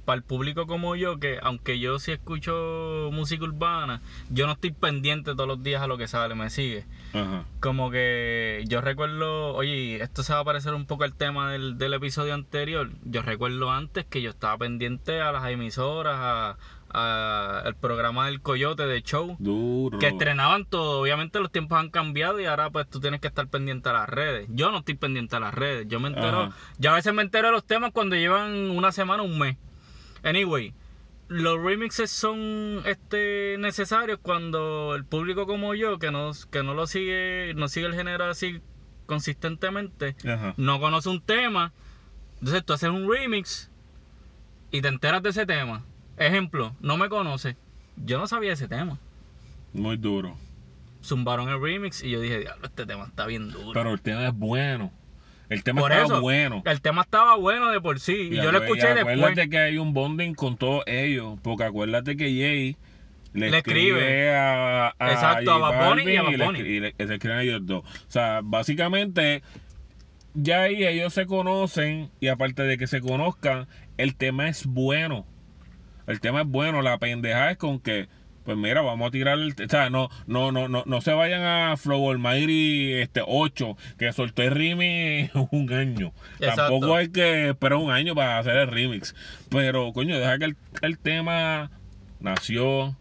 para 0.04 0.16
el 0.16 0.23
público 0.23 0.66
como 0.66 0.96
yo, 0.96 1.18
que 1.18 1.38
aunque 1.42 1.78
yo 1.78 1.99
sí 1.99 2.12
escucho 2.12 3.11
música 3.12 3.44
urbana, 3.44 4.00
yo 4.30 4.46
no 4.46 4.52
estoy 4.52 4.73
pendiente 4.73 5.32
todos 5.32 5.49
los 5.49 5.62
días 5.62 5.82
a 5.82 5.87
lo 5.87 5.96
que 5.96 6.08
sale, 6.08 6.34
me 6.34 6.50
sigue. 6.50 6.84
Ajá. 7.12 7.44
Como 7.61 7.90
que 7.90 8.64
yo 8.66 8.80
recuerdo, 8.80 9.54
oye, 9.54 10.02
esto 10.02 10.23
se 10.23 10.32
va 10.32 10.40
a 10.40 10.44
parecer 10.44 10.75
un 10.75 10.87
poco 10.87 11.04
al 11.04 11.14
tema 11.14 11.52
del, 11.52 11.78
del 11.78 11.94
episodio 11.94 12.34
anterior. 12.34 12.90
Yo 13.04 13.23
recuerdo 13.23 13.70
antes 13.70 14.04
que 14.04 14.23
yo 14.23 14.30
estaba 14.30 14.58
pendiente 14.58 15.20
a 15.20 15.32
las 15.32 15.49
emisoras, 15.49 16.16
a, 16.16 16.58
a 16.94 17.62
el 17.66 17.75
programa 17.75 18.26
del 18.26 18.40
Coyote 18.40 18.87
de 18.87 19.02
show. 19.02 19.37
Duro. 19.38 19.99
Que 19.99 20.08
estrenaban 20.08 20.64
todo, 20.64 21.00
obviamente 21.00 21.40
los 21.40 21.50
tiempos 21.50 21.78
han 21.78 21.90
cambiado 21.90 22.40
y 22.40 22.46
ahora 22.46 22.70
pues 22.70 22.88
tú 22.88 23.00
tienes 23.00 23.20
que 23.20 23.28
estar 23.28 23.46
pendiente 23.49 23.88
a 23.88 23.92
las 23.92 24.08
redes. 24.08 24.46
Yo 24.50 24.70
no 24.70 24.78
estoy 24.78 24.94
pendiente 24.94 25.37
a 25.37 25.40
las 25.40 25.54
redes, 25.54 25.87
yo 25.88 26.00
me 26.00 26.08
entero, 26.08 26.44
Ajá. 26.44 26.56
yo 26.78 26.90
a 26.90 26.94
veces 26.94 27.12
me 27.12 27.23
entero 27.23 27.49
de 27.49 27.52
los 27.52 27.64
temas 27.64 27.92
cuando 27.92 28.16
llevan 28.16 28.70
una 28.70 28.92
semana, 28.92 29.23
un 29.23 29.38
mes. 29.38 29.56
Anyway, 30.24 30.72
los 31.28 31.62
remixes 31.62 32.10
son 32.10 32.82
este 32.86 33.56
necesarios 33.58 34.18
cuando 34.20 34.94
el 34.94 35.04
público 35.04 35.46
como 35.46 35.74
yo, 35.74 35.98
que 35.98 36.10
no, 36.10 36.32
que 36.50 36.62
no 36.62 36.74
lo 36.74 36.86
sigue, 36.86 37.52
no 37.54 37.68
sigue 37.68 37.86
el 37.86 37.94
género 37.94 38.24
así 38.24 38.60
consistentemente, 39.06 40.16
Ajá. 40.26 40.54
no 40.56 40.80
conoce 40.80 41.08
un 41.10 41.20
tema, 41.20 41.72
Entonces 42.38 42.64
tú 42.64 42.72
haces 42.72 42.90
un 42.90 43.10
remix 43.10 43.70
y 44.70 44.80
te 44.80 44.88
enteras 44.88 45.22
de 45.22 45.30
ese 45.30 45.46
tema. 45.46 45.84
Ejemplo, 46.16 46.74
no 46.80 46.96
me 46.96 47.08
conoces. 47.08 47.56
Yo 47.96 48.18
no 48.18 48.26
sabía 48.26 48.52
ese 48.52 48.66
tema. 48.66 48.98
Muy 49.72 49.96
duro. 49.96 50.36
Zumbaron 51.02 51.48
el 51.48 51.60
remix 51.60 52.02
y 52.02 52.10
yo 52.10 52.20
dije, 52.20 52.40
diablo, 52.40 52.66
este 52.66 52.86
tema 52.86 53.04
está 53.04 53.26
bien 53.26 53.50
duro. 53.50 53.72
Pero 53.72 53.92
el 53.92 54.00
tema 54.00 54.26
es 54.26 54.34
bueno. 54.34 54.90
El 55.50 55.62
tema 55.62 55.82
Por 55.82 55.92
estaba 55.92 56.06
eso, 56.14 56.20
bueno. 56.22 56.62
el 56.64 56.80
tema 56.80 57.02
estaba 57.02 57.36
bueno 57.36 57.70
de 57.70 57.80
por 57.80 58.00
sí. 58.00 58.28
Y, 58.32 58.36
yo 58.36 58.50
lo 58.50 58.60
acu- 58.60 58.62
escuché 58.62 58.94
después. 58.94 59.16
Acuérdate 59.18 59.50
que 59.50 59.58
hay 59.58 59.78
un 59.78 59.92
bonding 59.92 60.34
con 60.34 60.56
todos 60.56 60.82
ellos. 60.86 61.38
Porque 61.42 61.64
acuérdate 61.64 62.16
que 62.16 62.24
Jay 62.24 62.76
le, 63.34 63.50
Le 63.50 63.58
escribe, 63.58 63.98
escribe. 64.00 64.34
a, 64.34 64.86
a 64.98 65.12
Exacto, 65.12 65.52
a 65.52 65.58
Bad 65.58 65.98
y 65.98 66.16
a 66.16 66.22
Bad 66.22 66.52
le 66.52 66.60
y 66.68 66.80
le, 66.80 66.94
se 66.96 67.14
escriben 67.14 67.40
ellos 67.40 67.60
dos. 67.66 67.84
O 67.84 68.10
sea, 68.10 68.40
básicamente, 68.42 69.42
ya 70.34 70.62
ahí 70.62 70.84
ellos 70.84 71.12
se 71.12 71.26
conocen. 71.26 72.10
Y 72.20 72.28
aparte 72.28 72.62
de 72.62 72.78
que 72.78 72.86
se 72.86 73.00
conozcan, 73.00 73.66
el 73.98 74.14
tema 74.16 74.48
es 74.48 74.64
bueno. 74.66 75.26
El 76.06 76.20
tema 76.20 76.40
es 76.42 76.46
bueno. 76.48 76.80
La 76.80 76.98
pendeja 76.98 77.50
es 77.50 77.58
con 77.58 77.80
que. 77.80 78.08
Pues 78.44 78.56
mira, 78.58 78.82
vamos 78.82 79.08
a 79.08 79.10
tirar 79.10 79.38
el. 79.38 79.52
O 79.52 79.68
sea, 79.68 79.88
no, 79.88 80.10
no, 80.26 80.52
no, 80.52 80.68
no, 80.68 80.82
no 80.86 81.00
se 81.00 81.12
vayan 81.12 81.42
a 81.42 81.76
Flow 81.78 82.10
Almighty 82.10 82.92
este 82.92 83.22
8, 83.26 83.76
que 83.98 84.12
soltó 84.12 84.42
el 84.42 84.50
remix 84.50 85.30
un 85.50 85.72
año. 85.72 86.12
Exacto. 86.40 86.62
Tampoco 86.72 86.96
hay 86.96 87.08
que 87.10 87.48
esperar 87.48 87.78
un 87.78 87.90
año 87.90 88.14
para 88.14 88.38
hacer 88.38 88.56
el 88.56 88.68
remix. 88.68 89.14
Pero, 89.50 89.92
coño, 89.94 90.18
deja 90.18 90.38
que 90.38 90.44
el, 90.44 90.56
el 90.82 90.98
tema 90.98 91.70
nació, 92.20 92.96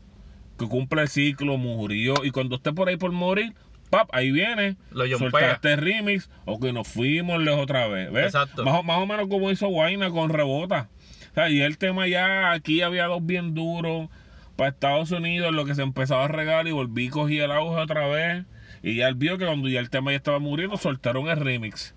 que 0.57 0.67
cumple 0.67 1.01
el 1.03 1.07
ciclo, 1.09 1.57
murió. 1.57 2.15
Y 2.23 2.31
cuando 2.31 2.55
esté 2.55 2.71
por 2.73 2.87
ahí 2.89 2.97
por 2.97 3.11
morir, 3.11 3.53
pap, 3.89 4.09
ahí 4.13 4.31
viene. 4.31 4.77
Lo 4.91 5.05
soltaste 5.19 5.73
el 5.73 5.79
remix, 5.81 6.29
o 6.45 6.59
que 6.59 6.73
nos 6.73 6.87
fuimos 6.87 7.41
lejos 7.41 7.61
otra 7.61 7.87
vez. 7.87 8.11
¿ves? 8.11 8.27
Exacto. 8.27 8.63
Más, 8.63 8.75
o- 8.79 8.83
más 8.83 8.97
o 8.99 9.05
menos 9.05 9.27
como 9.27 9.51
hizo 9.51 9.67
Guayna 9.67 10.09
con 10.09 10.29
Rebota. 10.29 10.89
O 11.31 11.33
sea, 11.33 11.49
y 11.49 11.61
el 11.61 11.77
tema 11.77 12.07
ya, 12.07 12.51
aquí 12.51 12.81
había 12.81 13.05
dos 13.07 13.25
bien 13.25 13.53
duros. 13.55 14.09
Para 14.55 14.69
Estados 14.69 15.11
Unidos, 15.11 15.53
lo 15.53 15.65
que 15.65 15.75
se 15.75 15.81
empezaba 15.81 16.25
a 16.25 16.27
regar 16.27 16.67
y 16.67 16.71
volví, 16.71 17.09
cogí 17.09 17.39
el 17.39 17.51
auge 17.51 17.81
otra 17.81 18.07
vez. 18.07 18.45
Y 18.83 18.95
ya 18.95 19.07
él 19.07 19.15
vio 19.15 19.37
que 19.37 19.45
cuando 19.45 19.69
ya 19.69 19.79
el 19.79 19.89
tema 19.89 20.11
ya 20.11 20.17
estaba 20.17 20.39
muriendo, 20.39 20.77
soltaron 20.77 21.29
el 21.29 21.37
remix. 21.37 21.95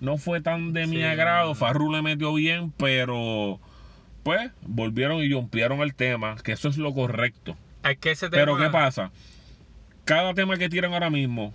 No 0.00 0.16
fue 0.16 0.40
tan 0.40 0.72
de 0.72 0.86
mi 0.86 1.02
agrado. 1.02 1.54
Farru 1.54 1.92
le 1.92 2.02
metió 2.02 2.34
bien, 2.34 2.72
pero 2.76 3.60
pues 4.22 4.50
volvieron 4.62 5.22
y 5.22 5.32
jumpearon 5.32 5.80
el 5.80 5.94
tema, 5.94 6.36
que 6.44 6.52
eso 6.52 6.68
es 6.68 6.76
lo 6.76 6.92
correcto. 6.92 7.56
Es 7.82 7.98
que 7.98 8.10
ese 8.10 8.28
tema. 8.28 8.42
Pero 8.42 8.56
¿qué 8.58 8.68
pasa? 8.68 9.10
Cada 10.04 10.34
tema 10.34 10.56
que 10.56 10.68
tiran 10.68 10.92
ahora 10.92 11.10
mismo 11.10 11.52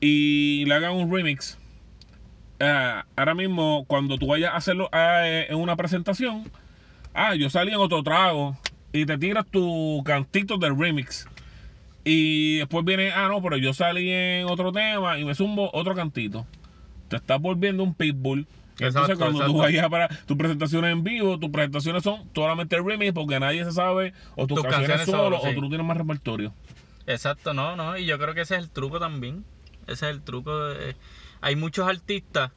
y 0.00 0.64
le 0.66 0.74
hagan 0.74 0.92
un 0.92 1.12
remix, 1.12 1.58
ah, 2.60 3.06
ahora 3.16 3.34
mismo 3.34 3.84
cuando 3.86 4.18
tú 4.18 4.28
vayas 4.28 4.52
a 4.52 4.56
hacerlo 4.56 4.88
ah, 4.92 5.22
eh, 5.24 5.46
en 5.48 5.56
una 5.56 5.76
presentación, 5.76 6.50
ah, 7.12 7.34
yo 7.34 7.50
salí 7.50 7.72
en 7.72 7.78
otro 7.78 8.02
trago 8.02 8.56
y 8.94 9.04
te 9.06 9.18
tiras 9.18 9.44
tu 9.50 10.02
cantito 10.06 10.56
del 10.56 10.78
remix. 10.78 11.26
Y 12.04 12.58
después 12.58 12.84
viene, 12.84 13.10
ah, 13.10 13.28
no, 13.28 13.42
pero 13.42 13.56
yo 13.56 13.74
salí 13.74 14.08
en 14.10 14.46
otro 14.46 14.70
tema 14.72 15.18
y 15.18 15.24
me 15.24 15.34
zumbo 15.34 15.68
otro 15.72 15.94
cantito. 15.96 16.46
Te 17.08 17.16
estás 17.16 17.40
volviendo 17.40 17.82
un 17.82 17.94
pitbull. 17.94 18.46
Y 18.78 18.84
Entonces, 18.84 19.10
Exacto, 19.12 19.18
cuando 19.18 19.38
tú 19.40 19.44
exacto. 19.44 19.58
vayas 19.62 19.88
para 19.88 20.08
tus 20.26 20.36
presentaciones 20.36 20.92
en 20.92 21.02
vivo, 21.02 21.38
tus 21.38 21.50
presentaciones 21.50 22.02
son 22.04 22.22
solamente 22.34 22.76
remix 22.80 23.12
porque 23.12 23.40
nadie 23.40 23.64
se 23.64 23.72
sabe, 23.72 24.12
o 24.36 24.46
tus, 24.46 24.56
Tus 24.56 24.62
canciones, 24.64 24.88
canciones 24.96 25.22
solo, 25.22 25.40
sí. 25.42 25.48
o 25.48 25.54
tú 25.54 25.60
no 25.62 25.68
tienes 25.68 25.86
más 25.86 25.96
repertorio. 25.96 26.54
Exacto, 27.06 27.52
no, 27.52 27.74
no. 27.76 27.98
Y 27.98 28.06
yo 28.06 28.16
creo 28.18 28.32
que 28.34 28.42
ese 28.42 28.54
es 28.56 28.62
el 28.62 28.70
truco 28.70 29.00
también. 29.00 29.44
Ese 29.88 30.08
es 30.08 30.14
el 30.16 30.22
truco. 30.22 30.66
de- 30.68 30.94
hay 31.40 31.56
muchos 31.56 31.88
artistas. 31.88 32.52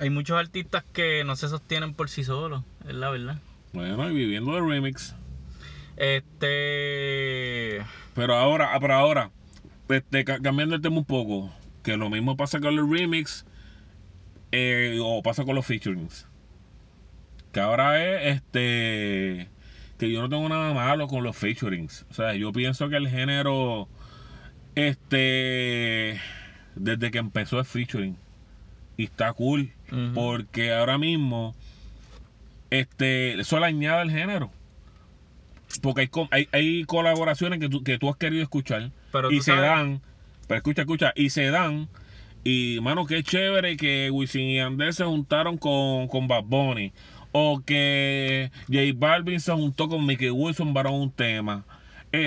Hay 0.00 0.10
muchos 0.10 0.36
artistas 0.36 0.84
que 0.92 1.22
no 1.24 1.36
se 1.36 1.48
sostienen 1.48 1.94
por 1.94 2.10
sí 2.10 2.24
solos. 2.24 2.64
Es 2.88 2.94
la 2.94 3.10
verdad. 3.10 3.38
Bueno, 3.72 4.10
y 4.10 4.14
viviendo 4.14 4.52
de 4.54 4.60
remix. 4.60 5.14
Este. 5.96 7.84
Pero 8.14 8.34
ahora, 8.36 8.74
ah, 8.74 8.80
pero 8.80 8.94
ahora, 8.94 9.30
este, 9.88 10.24
ca- 10.24 10.40
cambiando 10.40 10.74
el 10.74 10.80
tema 10.80 10.98
un 10.98 11.04
poco, 11.04 11.50
que 11.82 11.96
lo 11.96 12.10
mismo 12.10 12.36
pasa 12.36 12.60
con 12.60 12.76
los 12.76 12.88
remix 12.88 13.44
eh, 14.52 14.98
o 15.02 15.22
pasa 15.22 15.44
con 15.44 15.54
los 15.54 15.66
featurings. 15.66 16.26
Que 17.52 17.60
ahora 17.60 18.02
es 18.02 18.36
este 18.36 19.48
que 19.98 20.10
yo 20.10 20.20
no 20.20 20.28
tengo 20.28 20.48
nada 20.48 20.72
malo 20.74 21.06
con 21.06 21.22
los 21.22 21.36
featurings. 21.36 22.04
O 22.10 22.14
sea, 22.14 22.34
yo 22.34 22.52
pienso 22.52 22.88
que 22.88 22.96
el 22.96 23.08
género 23.08 23.88
este 24.74 26.20
desde 26.74 27.10
que 27.12 27.18
empezó 27.18 27.60
el 27.60 27.64
featuring 27.64 28.16
y 28.96 29.04
está 29.04 29.32
cool 29.32 29.70
porque 30.14 30.72
ahora 30.72 30.98
mismo 30.98 31.54
este 32.70 33.40
eso 33.40 33.60
le 33.60 33.66
añade 33.66 34.00
al 34.02 34.10
género. 34.10 34.50
Porque 35.80 36.02
hay, 36.02 36.08
hay, 36.30 36.48
hay 36.52 36.84
colaboraciones 36.84 37.58
que 37.58 37.68
tú, 37.68 37.82
que 37.82 37.98
tú 37.98 38.08
has 38.08 38.16
querido 38.16 38.42
escuchar 38.42 38.90
Pero 39.12 39.30
y 39.30 39.40
se 39.40 39.52
sabes- 39.52 39.62
dan, 39.62 40.00
pero 40.46 40.58
escucha, 40.58 40.82
escucha, 40.82 41.12
y 41.16 41.30
se 41.30 41.50
dan, 41.50 41.88
y 42.44 42.78
mano, 42.82 43.06
qué 43.06 43.22
chévere 43.22 43.76
que 43.76 44.10
Wisin 44.10 44.42
y 44.42 44.56
Yandel 44.56 44.92
se 44.92 45.04
juntaron 45.04 45.56
con, 45.58 46.08
con 46.08 46.28
Bad 46.28 46.44
Bunny, 46.44 46.92
o 47.32 47.62
que 47.64 48.50
J 48.68 48.80
Balvin 48.94 49.40
se 49.40 49.52
juntó 49.52 49.88
con 49.88 50.04
Mickey 50.06 50.30
Wilson 50.30 50.72
para 50.74 50.90
un 50.90 51.10
tema. 51.10 51.64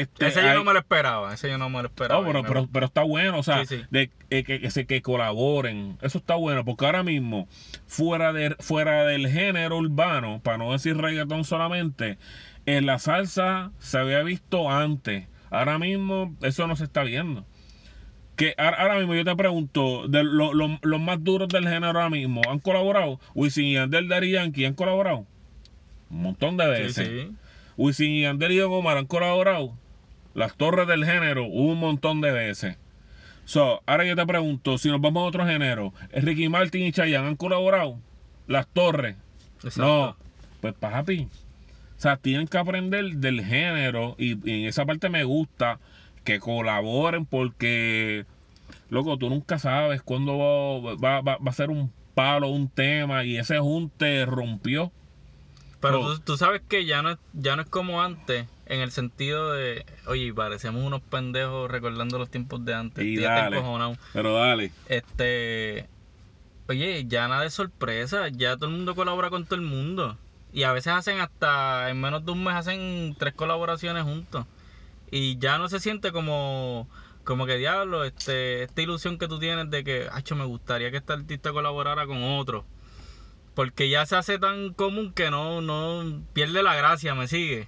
Este, 0.02 0.28
Ese 0.28 0.42
yo 0.44 0.54
no 0.54 0.64
me 0.64 0.74
lo 0.74 0.80
esperaba. 0.80 1.34
Ese 1.34 1.50
yo 1.50 1.58
no 1.58 1.70
me 1.70 1.82
lo 1.82 1.88
esperaba. 1.88 2.22
no, 2.22 2.28
pero, 2.28 2.44
pero, 2.44 2.68
pero 2.72 2.86
está 2.88 3.04
bueno, 3.04 3.40
o 3.40 3.44
sea, 3.44 3.66
Sí, 3.66 3.78
sí. 3.78 3.84
De, 3.90 4.10
eh, 4.30 4.44
que, 4.44 4.60
que, 4.62 4.86
que 4.86 5.02
colaboren. 5.02 5.98
Eso 6.02 6.18
está 6.18 6.36
bueno, 6.36 6.64
porque 6.66 6.86
ahora 6.86 7.04
mismo, 7.04 7.48
fuera, 7.86 8.34
de, 8.34 8.56
fuera 8.60 9.04
del 9.06 9.28
género 9.30 9.78
urbano, 9.78 10.40
para 10.44 10.58
no 10.58 10.72
decir 10.72 10.98
reggaetón 10.98 11.44
solamente, 11.44 12.18
en 12.66 12.86
la 12.86 13.00
salsa 13.00 13.72
se 13.80 13.98
había 13.98 14.22
visto 14.24 14.70
antes. 14.70 15.26
Ahora 15.50 15.80
mismo, 15.80 16.36
eso 16.42 16.68
no 16.68 16.76
se 16.76 16.84
está 16.84 17.04
viendo. 17.04 17.46
Que 18.36 18.54
ahora, 18.58 19.00
mismo 19.00 19.16
yo 19.16 19.24
te 19.24 19.36
pregunto, 19.36 20.08
de 20.08 20.24
lo- 20.24 20.54
lo- 20.54 20.78
los 20.84 21.00
más 21.00 21.24
duros 21.24 21.48
del 21.48 21.64
género 21.64 21.88
ahora 21.88 22.10
mismo, 22.10 22.42
¿han 22.48 22.60
colaborado? 22.60 23.20
Wisin 23.34 23.66
y 23.66 23.74
Yandel, 23.74 24.08
Daddy 24.10 24.32
Yankee, 24.32 24.66
¿han 24.66 24.76
colaborado? 24.76 25.26
Un 26.12 26.22
montón 26.22 26.56
de 26.58 26.68
veces. 26.68 27.08
sí. 27.08 27.32
Wisin 27.78 28.12
y 28.12 28.22
Yandel 28.24 28.52
y 28.52 28.58
Don 28.58 28.74
Omar 28.74 28.98
han 28.98 29.06
colaborado. 29.06 29.74
Las 30.34 30.56
torres 30.56 30.88
del 30.88 31.06
género, 31.06 31.46
un 31.46 31.80
montón 31.80 32.22
de 32.22 32.32
veces. 32.32 32.78
So, 33.46 33.82
ahora 33.86 34.06
yo 34.06 34.16
te 34.16 34.26
pregunto, 34.26 34.78
si 34.78 34.90
nos 34.90 35.00
vamos 35.02 35.24
a 35.24 35.28
otro 35.28 35.46
género, 35.46 35.94
Ricky 36.12 36.50
Martin 36.50 36.86
y 36.86 36.92
Chayanne 36.92 37.28
han 37.30 37.36
colaborado. 37.36 37.98
Las 38.48 38.68
torres. 38.68 39.16
Exacto. 39.64 39.82
No. 39.82 40.18
Pues 40.62 40.74
papi. 40.74 41.28
O 41.98 42.00
sea, 42.00 42.18
tienen 42.18 42.48
que 42.48 42.58
aprender 42.58 43.06
del 43.16 43.44
género 43.44 44.16
y, 44.20 44.34
y 44.50 44.62
en 44.62 44.68
esa 44.68 44.86
parte 44.86 45.10
me 45.10 45.24
gusta 45.24 45.80
que 46.24 46.40
colaboren 46.40 47.26
porque, 47.26 48.26
loco, 48.90 49.18
tú 49.18 49.30
nunca 49.30 49.58
sabes 49.60 50.02
cuándo 50.04 50.38
va, 50.38 50.96
va- 50.96 51.22
va- 51.22 51.38
va 51.38 51.50
a 51.52 51.54
ser 51.54 51.70
un 51.70 51.92
palo, 52.14 52.50
un 52.50 52.70
tema 52.70 53.24
y 53.24 53.38
ese 53.38 53.58
junte 53.60 54.26
rompió. 54.26 54.92
Pero 55.80 56.02
No. 56.02 56.16
tú, 56.16 56.20
tú 56.22 56.38
sabes 56.38 56.62
que 56.68 56.86
ya 56.86 57.02
no, 57.02 57.12
es- 57.12 57.18
ya 57.34 57.56
no 57.56 57.62
es 57.62 57.70
como 57.70 58.02
antes, 58.02 58.48
en 58.66 58.82
el 58.82 58.92
sentido 58.92 59.54
de, 59.54 59.86
oye, 60.08 60.34
parecemos 60.34 60.84
unos 60.84 61.02
pendejos 61.02 61.70
recordando 61.70 62.18
los 62.18 62.30
tiempos 62.30 62.66
de 62.66 62.74
antes. 62.74 63.06
Y 63.06 63.18
dale. 63.18 63.62
Pero 64.14 64.34
dale. 64.36 64.72
Este, 64.88 65.88
oye, 66.68 67.06
ya 67.08 67.28
nada 67.28 67.44
de 67.44 67.50
sorpresa, 67.52 68.28
ya 68.30 68.56
todo 68.58 68.70
el 68.70 68.76
mundo 68.76 68.96
colabora 68.96 69.30
con 69.30 69.46
todo 69.46 69.56
el 69.56 69.62
mundo. 69.66 70.18
Y 70.52 70.64
a 70.64 70.72
veces 70.72 70.94
hacen 70.94 71.20
hasta, 71.20 71.90
en 71.90 72.02
menos 72.02 72.26
de 72.26 72.32
un 72.32 72.44
mes 72.44 72.56
hacen 72.56 73.16
tres 73.18 73.34
colaboraciones 73.36 74.04
juntos. 74.04 74.46
Y 75.12 75.38
ya 75.38 75.58
no 75.58 75.70
se 75.70 75.80
siente 75.80 76.12
como, 76.12 76.90
como 77.24 77.46
que 77.46 77.58
diablo, 77.58 78.04
este, 78.04 78.64
esta 78.64 78.82
ilusión 78.82 79.18
que 79.18 79.28
tú 79.28 79.40
tienes 79.40 79.70
de 79.70 79.84
que, 79.84 80.08
hacho, 80.12 80.36
me 80.36 80.46
gustaría 80.46 80.90
que 80.92 80.98
este 80.98 81.14
artista 81.14 81.52
colaborara 81.52 82.08
con 82.08 82.24
otro. 82.24 82.66
Porque 83.58 83.90
ya 83.90 84.06
se 84.06 84.16
hace 84.16 84.38
tan 84.38 84.72
común 84.76 85.14
que 85.14 85.32
no, 85.32 85.62
no 85.62 86.22
pierde 86.34 86.62
la 86.62 86.76
gracia, 86.76 87.16
me 87.16 87.28
sigue. 87.28 87.68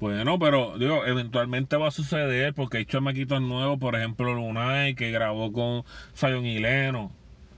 Bueno, 0.00 0.36
pero 0.40 0.76
digo, 0.78 1.06
eventualmente 1.06 1.76
va 1.76 1.86
a 1.86 1.90
suceder 1.92 2.54
porque 2.54 2.78
hay 2.78 2.86
chamaquitos 2.86 3.40
nuevos, 3.40 3.78
por 3.78 3.94
ejemplo, 3.94 4.34
Lunay, 4.34 4.96
que 4.96 5.12
grabó 5.12 5.52
con 5.52 5.84
Zion 6.16 6.44
y 6.44 6.58
Leno. 6.58 7.12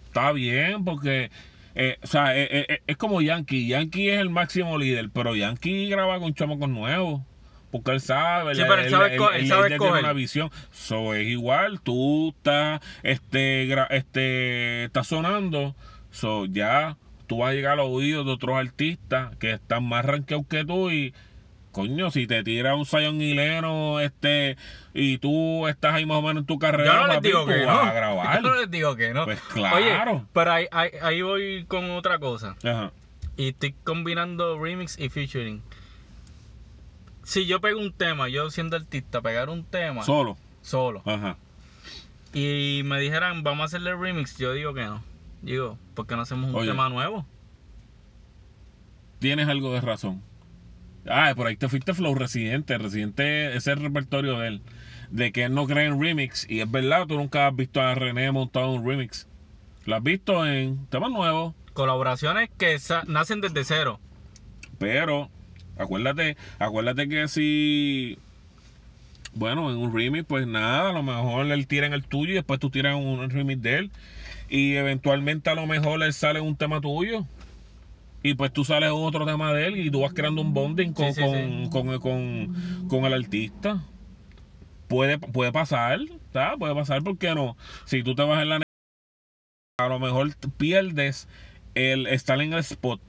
Está 0.05 0.31
bien, 0.33 0.85
porque, 0.85 1.31
eh, 1.75 1.97
o 2.03 2.07
sea, 2.07 2.37
eh, 2.37 2.49
eh, 2.51 2.67
eh, 2.69 2.83
es 2.87 2.99
como 2.99 3.23
Yankee. 3.23 3.67
Yankee 3.67 4.11
es 4.11 4.21
el 4.21 4.29
máximo 4.29 4.77
líder, 4.77 5.09
pero 5.11 5.35
Yankee 5.35 5.89
graba 5.89 6.19
con 6.19 6.35
chamacos 6.35 6.69
nuevos. 6.69 7.23
Porque 7.71 7.93
él 7.93 8.03
sabe, 8.03 8.55
Sí, 8.55 8.61
él, 8.61 8.67
pero 8.69 8.83
él 8.83 8.91
sabe 8.91 9.17
él 9.17 9.49
sabe 9.49 9.71
ya 9.71 9.79
tiene 9.79 10.01
una 10.01 10.13
visión. 10.13 10.51
So, 10.71 11.15
es 11.15 11.27
igual, 11.27 11.81
tú 11.81 12.35
estás, 12.37 12.83
este, 13.03 13.67
gra- 13.69 13.87
este, 13.89 14.85
estás 14.85 15.07
sonando, 15.07 15.75
so, 16.11 16.45
ya 16.45 16.99
tú 17.33 17.39
vas 17.39 17.53
a 17.53 17.55
llegar 17.55 17.73
a 17.73 17.77
los 17.77 17.89
oídos 17.89 18.27
de 18.27 18.33
otros 18.33 18.55
artistas 18.57 19.35
que 19.39 19.53
están 19.53 19.85
más 19.89 20.05
rankeados 20.05 20.47
que 20.47 20.67
tú 20.67 20.91
y 20.91 21.15
Coño, 21.71 22.11
si 22.11 22.27
te 22.27 22.45
tira 22.45 22.75
un 22.75 22.85
Zion 22.85 23.19
Hileno, 23.23 23.99
este, 24.01 24.59
y 24.93 25.17
tú 25.17 25.67
estás 25.67 25.95
ahí 25.95 26.05
más 26.05 26.19
o 26.19 26.21
menos 26.21 26.43
en 26.43 26.47
tu 26.47 26.59
carrera, 26.59 26.93
Yo 26.93 27.01
no 27.01 27.07
les 27.07 27.17
papi, 27.17 27.29
digo 27.29 27.41
tú 27.41 27.47
que 27.49 27.65
vas 27.65 27.75
no. 27.85 27.91
a 27.91 27.93
grabar. 27.95 28.43
Yo 28.43 28.49
no 28.51 28.55
les 28.61 28.71
digo 28.71 28.95
que 28.97 29.15
no. 29.15 29.25
Pues 29.25 29.41
claro. 29.41 29.77
Oye, 30.13 30.23
pero 30.35 30.53
ahí, 30.53 30.67
ahí, 30.71 30.91
ahí 31.01 31.23
voy 31.23 31.65
con 31.67 31.91
otra 31.93 32.19
cosa. 32.19 32.57
Ajá. 32.63 32.93
Y 33.39 33.49
estoy 33.49 33.75
combinando 33.85 34.63
remix 34.63 34.99
y 34.99 35.09
featuring. 35.09 35.63
Si 37.25 37.47
yo 37.47 37.63
pego 37.63 37.81
un 37.81 37.95
tema, 37.95 38.29
yo 38.29 38.51
siendo 38.51 38.77
artista, 38.77 39.23
pegar 39.23 39.49
un 39.49 39.65
tema 39.65 40.03
Solo. 40.03 40.37
solo 40.61 41.01
Ajá. 41.07 41.39
y 42.35 42.83
me 42.85 43.01
dijeran, 43.01 43.43
vamos 43.45 43.63
a 43.63 43.65
hacerle 43.65 43.95
remix, 43.97 44.37
yo 44.37 44.53
digo 44.53 44.75
que 44.75 44.83
no. 44.85 45.03
Digo, 45.43 45.77
¿por 45.95 46.07
qué 46.07 46.15
no 46.15 46.23
hacemos 46.23 46.51
un 46.51 46.57
Oye. 46.57 46.69
tema 46.71 46.89
nuevo? 46.89 47.27
Tienes 49.19 49.49
algo 49.49 49.73
de 49.75 49.81
razón. 49.81 50.23
Ah, 51.07 51.33
por 51.37 51.47
ahí 51.49 51.57
te 51.57 51.69
fuiste 51.69 51.95
Flow 51.95 52.15
Residente. 52.15 52.79
Residente, 52.79 53.57
es 53.57 53.67
el 53.67 53.81
repertorio 53.81 54.39
de 54.39 54.49
él. 54.49 54.63
De 55.11 55.33
que 55.33 55.45
él 55.45 55.55
no 55.55 55.67
cree 55.67 55.87
en 55.87 56.01
remix. 56.01 56.49
Y 56.49 56.61
es 56.61 56.71
verdad, 56.71 57.07
tú 57.07 57.17
nunca 57.17 57.49
has 57.49 57.57
visto 57.57 57.81
a 57.81 57.95
René 57.95 58.31
montado 58.31 58.75
en 58.75 58.81
un 58.81 58.89
remix. 58.89 59.29
Lo 59.85 59.97
has 59.97 60.03
visto 60.03 60.47
en 60.47 60.87
temas 60.87 61.11
nuevos. 61.11 61.55
Colaboraciones 61.73 62.51
que 62.57 62.79
nacen 63.09 63.41
desde 63.41 63.65
cero. 63.65 63.99
Pero, 64.79 65.29
acuérdate, 65.77 66.37
acuérdate 66.59 67.09
que 67.09 67.29
si. 67.29 68.19
Bueno, 69.35 69.71
en 69.71 69.79
un 69.79 69.95
remix, 69.95 70.25
pues 70.25 70.47
nada, 70.47 70.91
a 70.91 70.93
lo 70.93 71.03
mejor 71.03 71.47
él 71.47 71.67
tira 71.67 71.87
en 71.87 71.95
el 71.95 72.05
tuyo 72.05 72.33
y 72.33 72.35
después 72.35 72.61
tú 72.61 72.71
tiras 72.71 72.95
un 72.97 73.29
remix 73.31 73.61
de 73.63 73.79
él. 73.79 73.91
Y 74.53 74.77
eventualmente 74.77 75.49
a 75.49 75.55
lo 75.55 75.67
mejor 75.67 76.03
él 76.03 76.13
sale 76.13 76.39
un 76.39 76.57
tema 76.57 76.79
tuyo. 76.83 77.25
Y 78.23 78.35
pues 78.35 78.53
tú 78.53 78.67
sales 78.67 78.91
otro 78.93 79.25
tema 79.25 79.51
de 79.55 79.67
él 79.67 79.79
y 79.79 79.91
tú 79.91 80.03
vas 80.03 80.13
creando 80.13 80.43
un 80.43 80.53
bonding 80.53 80.93
con, 80.93 81.15
Sí, 81.15 81.15
sí, 81.15 81.21
con, 81.23 81.65
sí. 81.65 81.71
con- 81.71 81.99
con- 82.01 82.51
con 82.87 83.05
el 83.07 83.15
artista. 83.15 83.83
Puede, 84.89 85.19
puede 85.19 85.53
pasar, 85.53 86.01
¿sabes? 86.35 86.59
Puede 86.59 86.75
pasar, 86.75 87.03
¿por 87.03 87.17
qué 87.17 87.35
no? 87.35 87.57
Si 87.87 88.03
tú 88.03 88.15
te 88.15 88.25
vas 88.25 88.43
en 88.43 88.51
la 88.51 88.61
a 89.81 89.89
lo 89.89 89.99
mejor 89.99 90.29
pierdes 90.59 91.29
el 91.75 92.07
estar 92.07 92.39
en 92.43 92.53
el 92.53 92.59
spot. 92.59 93.01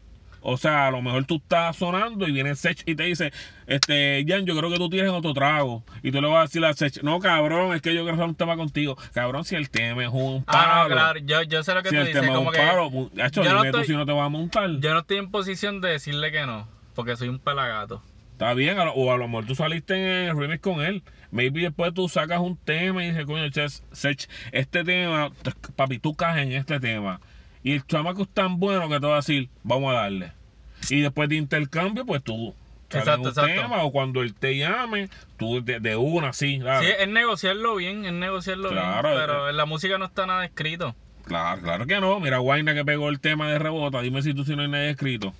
O 0.45 0.57
sea, 0.57 0.87
a 0.87 0.91
lo 0.91 1.01
mejor 1.01 1.23
tú 1.25 1.37
estás 1.37 1.77
sonando 1.77 2.27
y 2.27 2.31
viene 2.33 2.53
Sech 2.55 2.83
y 2.85 2.95
te 2.95 3.03
dice, 3.03 3.31
este, 3.65 4.25
Jan, 4.27 4.45
yo 4.45 4.55
creo 4.57 4.69
que 4.69 4.77
tú 4.77 4.89
tienes 4.89 5.09
otro 5.11 5.33
trago. 5.33 5.83
Y 6.01 6.11
tú 6.11 6.21
le 6.21 6.27
vas 6.27 6.39
a 6.39 6.41
decir 6.43 6.65
a 6.65 6.73
Sech, 6.73 7.01
no, 7.01 7.19
cabrón, 7.19 7.73
es 7.73 7.81
que 7.81 7.93
yo 7.95 8.01
quiero 8.01 8.15
hacer 8.15 8.25
un 8.27 8.35
tema 8.35 8.55
contigo. 8.57 8.97
Cabrón, 9.13 9.45
si 9.45 9.55
el 9.55 9.69
tema 9.69 10.03
es 10.03 10.09
un 10.11 10.43
palo. 10.43 10.59
Ah, 10.73 10.85
no, 10.89 10.95
claro, 10.95 11.19
yo, 11.19 11.41
yo 11.43 11.63
sé 11.63 11.73
lo 11.73 11.81
que 11.81 11.89
Si 11.89 11.95
tú 11.95 12.01
el 12.01 12.07
dices. 12.07 12.21
tema 12.21 12.33
es 12.33 12.37
Como 12.37 12.49
un 12.49 12.55
que 12.55 12.61
palo, 12.61 12.89
mu- 12.89 13.09
hacho, 13.21 13.43
yo 13.43 13.53
no 13.53 13.59
dime 13.59 13.71
tú 13.71 13.77
estoy- 13.79 13.87
si 13.87 13.93
no 13.97 14.05
te 14.05 14.11
vas 14.11 14.25
a 14.25 14.29
montar. 14.29 14.69
yo 14.79 14.93
no 14.93 14.99
estoy 14.99 15.17
en 15.17 15.31
posición 15.31 15.79
de 15.81 15.89
decirle 15.89 16.31
que 16.31 16.45
no, 16.45 16.67
porque 16.93 17.15
soy 17.15 17.29
un 17.29 17.39
pelagato. 17.39 18.03
Está 18.33 18.53
bien, 18.55 18.77
o 18.79 19.13
a 19.13 19.17
lo 19.17 19.27
mejor 19.27 19.45
tú 19.45 19.55
saliste 19.55 19.93
en 19.93 20.29
el 20.29 20.37
remix 20.37 20.59
con 20.59 20.81
él. 20.81 21.03
Maybe 21.31 21.61
después 21.61 21.93
tú 21.93 22.09
sacas 22.09 22.39
un 22.39 22.57
tema 22.57 23.03
y 23.03 23.09
dices, 23.11 23.25
coño, 23.25 23.45
Sech, 23.93 24.27
este 24.51 24.83
tema, 24.83 25.31
papi, 25.75 25.99
tú 25.99 26.13
caes 26.15 26.45
en 26.45 26.51
este 26.51 26.79
tema. 26.79 27.21
Y 27.63 27.73
el 27.73 27.85
chamaco 27.87 28.23
es 28.23 28.29
tan 28.29 28.59
bueno 28.59 28.89
que 28.89 28.99
te 28.99 29.07
va 29.07 29.13
a 29.13 29.17
decir, 29.17 29.49
vamos 29.63 29.93
a 29.93 30.01
darle. 30.01 30.31
Y 30.89 31.01
después 31.01 31.29
de 31.29 31.35
intercambio, 31.35 32.05
pues 32.05 32.23
tú 32.23 32.53
Exacto, 32.89 33.21
un 33.21 33.27
exacto. 33.29 33.61
tema 33.61 33.83
o 33.83 33.91
cuando 33.91 34.21
él 34.21 34.33
te 34.33 34.57
llame, 34.57 35.09
tú 35.37 35.63
de, 35.63 35.79
de 35.79 35.95
una, 35.95 36.31
dale. 36.31 36.33
Sí, 36.33 36.93
es 36.99 37.07
negociarlo 37.07 37.75
bien, 37.75 38.05
es 38.05 38.13
negociarlo 38.13 38.69
Claro, 38.69 39.09
bien. 39.09 39.21
Pero 39.21 39.49
en 39.49 39.57
la 39.57 39.65
música 39.65 39.97
no 39.97 40.05
está 40.05 40.25
nada 40.25 40.45
escrito. 40.45 40.95
Claro, 41.25 41.61
claro 41.61 41.85
que 41.87 41.99
no. 41.99 42.19
Mira, 42.19 42.37
Guayna 42.39 42.73
que 42.73 42.85
pegó 42.85 43.09
el 43.09 43.19
tema 43.19 43.49
de 43.49 43.59
rebota. 43.59 44.01
Dime 44.01 44.21
si 44.21 44.33
tú 44.33 44.43
si 44.43 44.55
no 44.55 44.61
hay 44.61 44.67
nadie 44.67 44.89
escrito. 44.91 45.33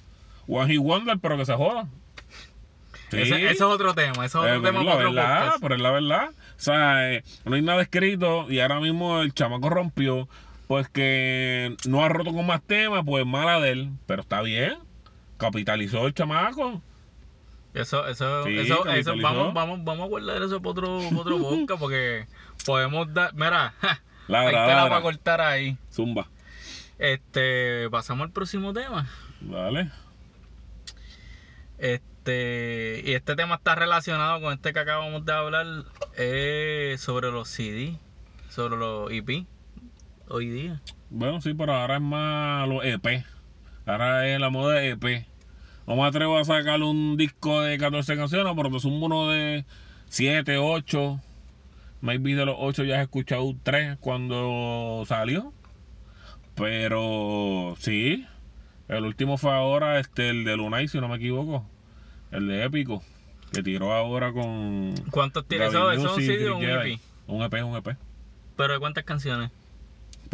One 0.47 0.71
Hit 0.71 0.81
Wonder, 0.81 1.17
pero 1.19 1.37
que 1.37 1.45
se 1.45 1.53
joda. 1.53 1.87
Sí. 3.09 3.19
Ese 3.19 3.51
es 3.51 3.61
otro 3.61 3.93
tema, 3.93 4.25
ese 4.25 4.25
es 4.25 4.35
otro 4.35 4.55
Eh, 4.55 4.61
tema 4.61 4.79
pero 4.79 4.85
para 4.85 5.03
la 5.03 5.09
verdad, 5.11 5.53
pero 5.61 5.75
es 5.75 5.81
la 5.81 5.91
verdad. 5.91 6.29
O 6.29 6.61
sea, 6.63 7.11
eh, 7.13 7.23
no 7.45 7.55
hay 7.55 7.61
nada 7.61 7.81
escrito 7.81 8.49
y 8.49 8.59
ahora 8.59 8.79
mismo 8.79 9.21
el 9.21 9.33
chamaco 9.33 9.69
rompió. 9.69 10.27
Pues 10.67 10.87
que 10.89 11.75
no 11.87 12.03
ha 12.03 12.09
roto 12.09 12.33
con 12.33 12.45
más 12.45 12.61
temas, 12.61 13.03
pues 13.05 13.25
mala 13.25 13.59
de 13.59 13.71
él. 13.71 13.89
Pero 14.07 14.21
está 14.21 14.41
bien. 14.41 14.77
Capitalizó 15.37 16.07
el 16.07 16.13
chamaco. 16.13 16.81
Eso, 17.73 18.05
eso, 18.07 18.43
Sí, 18.43 18.57
eso, 18.59 18.85
eso, 18.87 19.13
vamos, 19.19 19.53
vamos, 19.53 19.83
vamos 19.83 20.05
a 20.05 20.07
guardar 20.07 20.43
eso 20.43 20.61
para 20.61 20.71
otro, 20.71 20.99
para 21.09 21.21
otro 21.21 21.37
podcast 21.49 21.79
porque 21.79 22.27
podemos 22.65 23.11
dar, 23.13 23.33
mira, 23.33 23.73
ja, 23.81 24.01
Ladra, 24.27 24.47
hay 24.47 24.53
tela 24.53 24.67
ladra. 24.67 24.89
para 24.89 25.01
cortar 25.01 25.41
ahí. 25.41 25.77
Zumba. 25.91 26.27
Este, 26.99 27.89
pasamos 27.89 28.25
al 28.27 28.31
próximo 28.31 28.73
tema. 28.73 29.09
Vale. 29.41 29.89
Este, 31.79 33.01
y 33.03 33.13
este 33.13 33.35
tema 33.35 33.55
está 33.55 33.75
relacionado 33.75 34.39
con 34.39 34.53
este 34.53 34.71
que 34.71 34.79
acabamos 34.79 35.25
de 35.25 35.33
hablar, 35.33 35.65
es 36.15 37.01
sobre 37.01 37.31
los 37.31 37.49
CD, 37.49 37.97
sobre 38.49 38.77
los 38.77 39.11
EP, 39.11 39.45
hoy 40.27 40.49
día. 40.49 40.81
Bueno, 41.09 41.41
sí, 41.41 41.53
pero 41.53 41.73
ahora 41.73 41.95
es 41.95 42.01
más 42.01 42.67
los 42.67 42.83
EP. 42.83 43.23
Ahora 43.85 44.27
es 44.27 44.39
la 44.39 44.49
moda 44.49 44.75
de 44.75 44.89
EP. 44.91 45.25
No 45.85 45.95
me 45.95 46.05
atrevo 46.05 46.37
a 46.37 46.45
sacar 46.45 46.81
un 46.81 47.17
disco 47.17 47.61
de 47.61 47.77
14 47.77 48.15
canciones, 48.15 48.53
pero 48.55 48.71
te 48.71 48.79
sumo 48.79 49.05
uno 49.05 49.29
de 49.29 49.65
7, 50.07 50.57
8. 50.57 51.19
Maybe 52.01 52.35
de 52.35 52.45
los 52.45 52.55
8 52.57 52.83
ya 52.83 52.97
has 52.97 53.03
escuchado 53.03 53.53
3 53.63 53.97
cuando 53.99 55.03
salió. 55.07 55.53
Pero 56.55 57.75
sí. 57.79 58.25
El 58.87 59.05
último 59.05 59.37
fue 59.37 59.51
ahora 59.51 59.99
este, 59.99 60.29
el 60.29 60.45
de 60.45 60.55
Lunay, 60.55 60.87
si 60.87 60.99
no 60.99 61.07
me 61.07 61.17
equivoco. 61.17 61.65
El 62.31 62.47
de 62.47 62.63
Épico. 62.63 63.03
Que 63.51 63.61
tiró 63.61 63.93
ahora 63.93 64.31
con. 64.33 64.95
¿Cuántos 65.11 65.47
tiene? 65.47 65.67
¿Eso, 65.67 65.91
eso 65.91 66.05
es 66.05 66.17
un 66.17 66.21
CD 66.23 66.49
o 66.49 66.57
un. 66.57 66.63
EP? 66.63 66.99
Un 67.27 67.41
EP, 67.43 67.53
un 67.63 67.75
EP. 67.75 67.97
¿Pero 68.55 68.73
de 68.73 68.79
cuántas 68.79 69.03
canciones? 69.03 69.51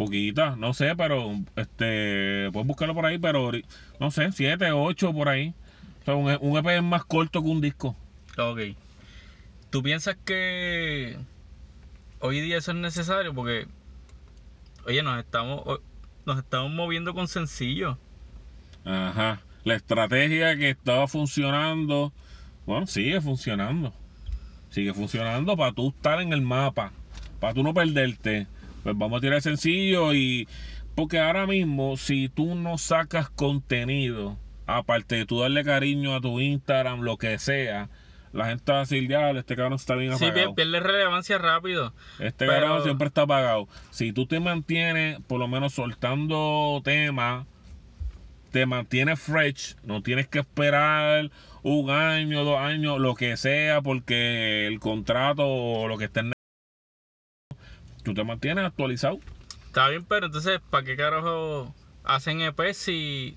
Poquita, 0.00 0.56
no 0.56 0.72
sé, 0.72 0.96
pero 0.96 1.34
este 1.56 2.48
puedes 2.54 2.66
buscarlo 2.66 2.94
por 2.94 3.04
ahí, 3.04 3.18
pero 3.18 3.52
no 3.98 4.10
sé, 4.10 4.32
7, 4.32 4.72
8 4.72 5.12
por 5.12 5.28
ahí. 5.28 5.52
O 6.00 6.04
sea, 6.06 6.14
un, 6.14 6.30
E- 6.30 6.38
un 6.40 6.56
EP 6.56 6.76
es 6.76 6.82
más 6.82 7.04
corto 7.04 7.42
que 7.42 7.48
un 7.50 7.60
disco. 7.60 7.94
Ok. 8.38 8.60
¿Tú 9.68 9.82
piensas 9.82 10.16
que 10.24 11.18
hoy 12.18 12.40
día 12.40 12.56
eso 12.56 12.70
es 12.70 12.78
necesario? 12.78 13.34
Porque, 13.34 13.66
oye, 14.86 15.02
nos 15.02 15.18
estamos, 15.18 15.80
nos 16.24 16.38
estamos 16.38 16.72
moviendo 16.72 17.12
con 17.12 17.28
sencillo. 17.28 17.98
Ajá. 18.86 19.42
La 19.64 19.74
estrategia 19.74 20.56
que 20.56 20.70
estaba 20.70 21.08
funcionando, 21.08 22.10
bueno, 22.64 22.86
sigue 22.86 23.20
funcionando. 23.20 23.92
Sigue 24.70 24.94
funcionando 24.94 25.58
para 25.58 25.72
tú 25.72 25.90
estar 25.90 26.22
en 26.22 26.32
el 26.32 26.40
mapa, 26.40 26.90
para 27.38 27.52
tú 27.52 27.62
no 27.62 27.74
perderte. 27.74 28.46
Pues 28.82 28.96
vamos 28.96 29.18
a 29.18 29.20
tirar 29.20 29.42
sencillo 29.42 30.14
y 30.14 30.48
porque 30.94 31.18
ahora 31.20 31.46
mismo 31.46 31.96
si 31.96 32.28
tú 32.28 32.54
no 32.54 32.78
sacas 32.78 33.28
contenido, 33.30 34.38
aparte 34.66 35.16
de 35.16 35.26
tú 35.26 35.40
darle 35.40 35.64
cariño 35.64 36.14
a 36.14 36.20
tu 36.20 36.40
Instagram, 36.40 37.00
lo 37.00 37.16
que 37.16 37.38
sea, 37.38 37.88
la 38.32 38.46
gente 38.46 38.70
va 38.70 38.78
a 38.78 38.80
decir, 38.82 39.08
ya, 39.08 39.30
este 39.30 39.56
cabrón 39.56 39.74
está 39.74 39.96
bien 39.96 40.16
Sí, 40.16 40.24
apagado. 40.26 40.52
pier- 40.52 40.54
pierde 40.54 40.80
relevancia 40.80 41.38
rápido. 41.38 41.92
Este 42.20 42.46
Pero- 42.46 42.60
cabrón 42.66 42.82
siempre 42.84 43.08
está 43.08 43.22
apagado. 43.22 43.68
Si 43.90 44.12
tú 44.12 44.26
te 44.26 44.38
mantienes, 44.40 45.18
por 45.26 45.38
lo 45.40 45.48
menos 45.48 45.72
soltando 45.74 46.80
temas, 46.84 47.46
te 48.52 48.66
mantienes 48.66 49.20
fresh, 49.20 49.76
no 49.84 50.02
tienes 50.02 50.26
que 50.28 50.40
esperar 50.40 51.30
un 51.62 51.90
año, 51.90 52.44
dos 52.44 52.58
años, 52.58 52.98
lo 52.98 53.14
que 53.14 53.36
sea, 53.36 53.80
porque 53.82 54.66
el 54.66 54.80
contrato 54.80 55.46
o 55.46 55.88
lo 55.88 55.98
que 55.98 56.04
esté 56.06 56.20
en 56.20 56.32
tú 58.02 58.14
te 58.14 58.24
mantienes 58.24 58.64
actualizado. 58.64 59.18
Está 59.66 59.88
bien, 59.88 60.04
pero 60.04 60.26
entonces, 60.26 60.60
¿para 60.70 60.84
qué 60.84 60.96
carajo 60.96 61.74
hacen 62.04 62.40
EP 62.40 62.72
si... 62.74 63.36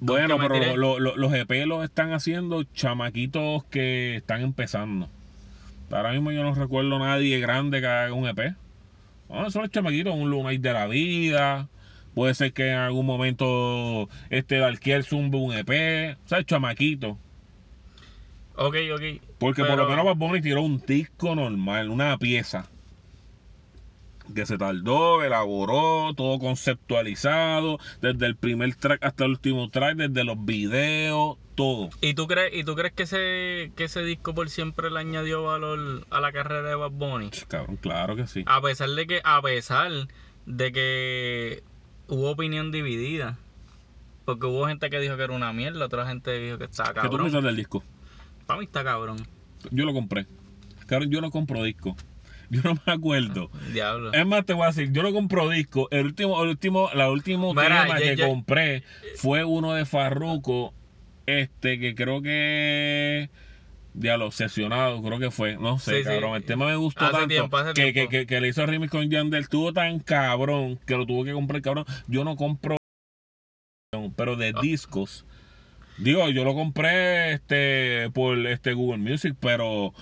Bueno, 0.00 0.36
pero 0.38 0.76
lo- 0.76 0.98
lo- 0.98 1.16
los 1.16 1.32
EP 1.34 1.66
los 1.66 1.82
están 1.84 2.12
haciendo 2.12 2.62
chamaquitos 2.64 3.64
que 3.64 4.16
están 4.16 4.42
empezando. 4.42 5.08
Ahora 5.90 6.12
mismo 6.12 6.32
yo 6.32 6.42
no 6.42 6.54
recuerdo 6.54 6.98
nadie 6.98 7.38
grande 7.38 7.80
que 7.80 7.86
haga 7.86 8.12
un 8.12 8.26
EP. 8.28 8.54
Son 9.28 9.62
los 9.62 9.70
chamaquitos, 9.70 10.14
un 10.14 10.30
Lunay 10.30 10.58
de 10.58 10.72
la 10.72 10.86
vida. 10.86 11.68
Puede 12.14 12.34
ser 12.34 12.52
que 12.52 12.70
en 12.70 12.76
algún 12.78 13.06
momento 13.06 14.08
este 14.30 14.58
Dalquier 14.58 15.04
zumbe 15.04 15.38
un 15.38 15.52
EP. 15.54 16.16
O 16.24 16.28
sea, 16.28 16.44
chamaquito. 16.44 17.18
Ok, 18.56 18.76
ok. 18.94 19.02
Porque 19.38 19.62
por 19.64 19.76
lo 19.76 19.88
menos 19.88 20.04
Bad 20.04 20.16
Bunny 20.16 20.40
tiró 20.40 20.62
un 20.62 20.80
disco 20.86 21.34
normal, 21.34 21.88
una 21.90 22.16
pieza. 22.18 22.68
Que 24.32 24.46
se 24.46 24.56
tardó, 24.56 25.22
elaboró, 25.22 26.14
todo 26.14 26.38
conceptualizado, 26.38 27.78
desde 28.00 28.26
el 28.26 28.36
primer 28.36 28.74
track 28.74 29.04
hasta 29.04 29.24
el 29.24 29.32
último 29.32 29.68
track, 29.68 29.96
desde 29.96 30.24
los 30.24 30.42
videos, 30.44 31.36
todo. 31.54 31.90
¿Y 32.00 32.14
tú 32.14 32.26
crees, 32.26 32.54
y 32.54 32.64
tú 32.64 32.74
crees 32.74 32.94
que 32.94 33.02
ese, 33.02 33.72
que 33.76 33.84
ese 33.84 34.02
disco 34.02 34.34
por 34.34 34.48
siempre 34.48 34.90
le 34.90 34.98
añadió 34.98 35.42
valor 35.42 36.06
a 36.10 36.20
la 36.20 36.32
carrera 36.32 36.68
de 36.68 36.74
Bad 36.74 36.92
Bunny? 36.92 37.30
Cabrón, 37.48 37.76
claro 37.76 38.16
que 38.16 38.26
sí. 38.26 38.44
A 38.46 38.62
pesar 38.62 38.88
de 38.90 39.06
que, 39.06 39.20
a 39.24 39.42
pesar 39.42 39.90
de 40.46 40.72
que 40.72 41.62
hubo 42.08 42.30
opinión 42.30 42.70
dividida. 42.70 43.38
Porque 44.24 44.46
hubo 44.46 44.66
gente 44.66 44.88
que 44.88 44.98
dijo 45.00 45.16
que 45.18 45.22
era 45.24 45.34
una 45.34 45.52
mierda, 45.52 45.84
otra 45.84 46.06
gente 46.06 46.32
dijo 46.38 46.56
que 46.56 46.64
estaba 46.64 46.94
¿Qué 46.94 46.94
tú 46.94 47.02
cabrón. 47.02 47.20
piensas 47.26 47.44
del 47.44 47.56
disco? 47.56 47.82
Para 48.46 48.58
mí 48.58 48.64
está 48.64 48.82
cabrón. 48.82 49.18
Yo 49.70 49.84
lo 49.84 49.92
compré. 49.92 50.26
Cabrón, 50.86 51.10
yo 51.10 51.20
no 51.20 51.30
compro 51.30 51.62
disco. 51.62 51.94
Yo 52.54 52.60
no 52.62 52.74
me 52.86 52.92
acuerdo. 52.92 53.50
Diablo. 53.72 54.12
Es 54.12 54.26
más, 54.26 54.44
te 54.46 54.52
voy 54.52 54.64
a 54.64 54.66
decir, 54.68 54.92
yo 54.92 55.02
no 55.02 55.12
compro 55.12 55.48
disco. 55.48 55.88
El 55.90 56.06
último, 56.06 56.42
el 56.42 56.50
último, 56.50 56.90
la 56.94 57.10
último 57.10 57.52
Mira, 57.54 57.82
tema 57.84 57.98
yo- 57.98 58.04
que 58.04 58.16
yo- 58.16 58.28
compré 58.28 58.82
fue 59.16 59.44
uno 59.44 59.72
de 59.74 59.84
Farruko. 59.84 60.72
Este, 61.26 61.78
que 61.78 61.94
creo 61.94 62.20
que. 62.22 63.30
Diablo, 63.94 64.26
obsesionado, 64.26 65.00
creo 65.02 65.18
que 65.20 65.30
fue. 65.30 65.56
No 65.56 65.78
sé, 65.78 65.92
Sí, 65.92 65.98
sí. 65.98 66.04
cabrón. 66.04 66.34
El 66.36 66.44
tema 66.44 66.66
me 66.66 66.76
gustó 66.76 67.04
Hace 67.04 67.12
tanto 67.12 67.28
tiempo, 67.28 67.56
hace 67.56 67.72
que. 67.74 67.92
Que, 67.92 68.08
que, 68.08 68.26
que 68.26 68.40
le 68.40 68.48
hizo 68.48 68.66
remix 68.66 68.90
con 68.90 69.08
Yandel. 69.08 69.42
Estuvo 69.42 69.72
tan 69.72 70.00
cabrón 70.00 70.78
que 70.86 70.96
lo 70.96 71.06
tuvo 71.06 71.24
que 71.24 71.32
comprar, 71.32 71.62
cabrón. 71.62 71.84
Yo 72.08 72.24
no 72.24 72.36
compro. 72.36 72.76
Pero 74.16 74.32
Ah. 74.32 74.36
de 74.36 74.52
discos. 74.60 75.24
Digo, 75.96 76.28
yo 76.30 76.42
lo 76.44 76.54
compré 76.54 77.34
este 77.34 78.10
por 78.12 78.36
este 78.48 78.72
Google 78.74 78.98
Music, 78.98 79.36
pero. 79.40 79.94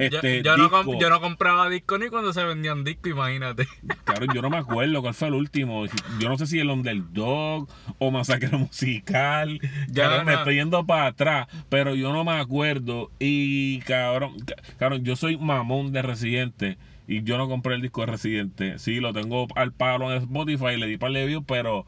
Este, 0.00 0.42
yo, 0.42 0.56
yo 0.56 0.56
no 0.56 0.64
disco- 0.82 0.98
yo 1.00 1.10
no 1.10 1.20
compraba 1.20 1.68
disco 1.68 1.98
ni 1.98 2.08
cuando 2.08 2.32
se 2.32 2.42
vendían 2.44 2.84
discos, 2.84 3.12
imagínate. 3.12 3.66
Cabrón, 4.04 4.28
yo 4.34 4.42
no 4.42 4.50
me 4.50 4.56
acuerdo 4.58 5.00
cuál 5.02 5.14
fue 5.14 5.28
el 5.28 5.34
último. 5.34 5.84
Yo 6.18 6.28
no 6.28 6.38
sé 6.38 6.46
si 6.46 6.58
el 6.58 6.70
Underdog 6.70 7.68
o 7.98 8.10
Masacre 8.10 8.56
Musical. 8.56 9.60
Ya 9.88 10.04
Cabrón, 10.08 10.26
me 10.26 10.34
estoy 10.34 10.54
yendo 10.56 10.84
para 10.86 11.06
atrás, 11.06 11.48
pero 11.68 11.94
yo 11.94 12.12
no 12.12 12.24
me 12.24 12.32
acuerdo. 12.32 13.10
Y 13.18 13.80
cabrón, 13.80 14.38
ca- 14.40 14.56
cabrón, 14.78 15.04
yo 15.04 15.16
soy 15.16 15.36
mamón 15.36 15.92
de 15.92 16.02
Residente 16.02 16.78
y 17.06 17.22
yo 17.22 17.36
no 17.38 17.48
compré 17.48 17.74
el 17.74 17.82
disco 17.82 18.00
de 18.02 18.06
Residente. 18.12 18.78
Sí, 18.78 19.00
lo 19.00 19.12
tengo 19.12 19.46
al 19.56 19.72
palo 19.72 20.10
en 20.12 20.22
Spotify, 20.22 20.76
le 20.76 20.86
di 20.86 20.96
para 20.96 21.18
el 21.18 21.26
view, 21.26 21.44
pero 21.44 21.84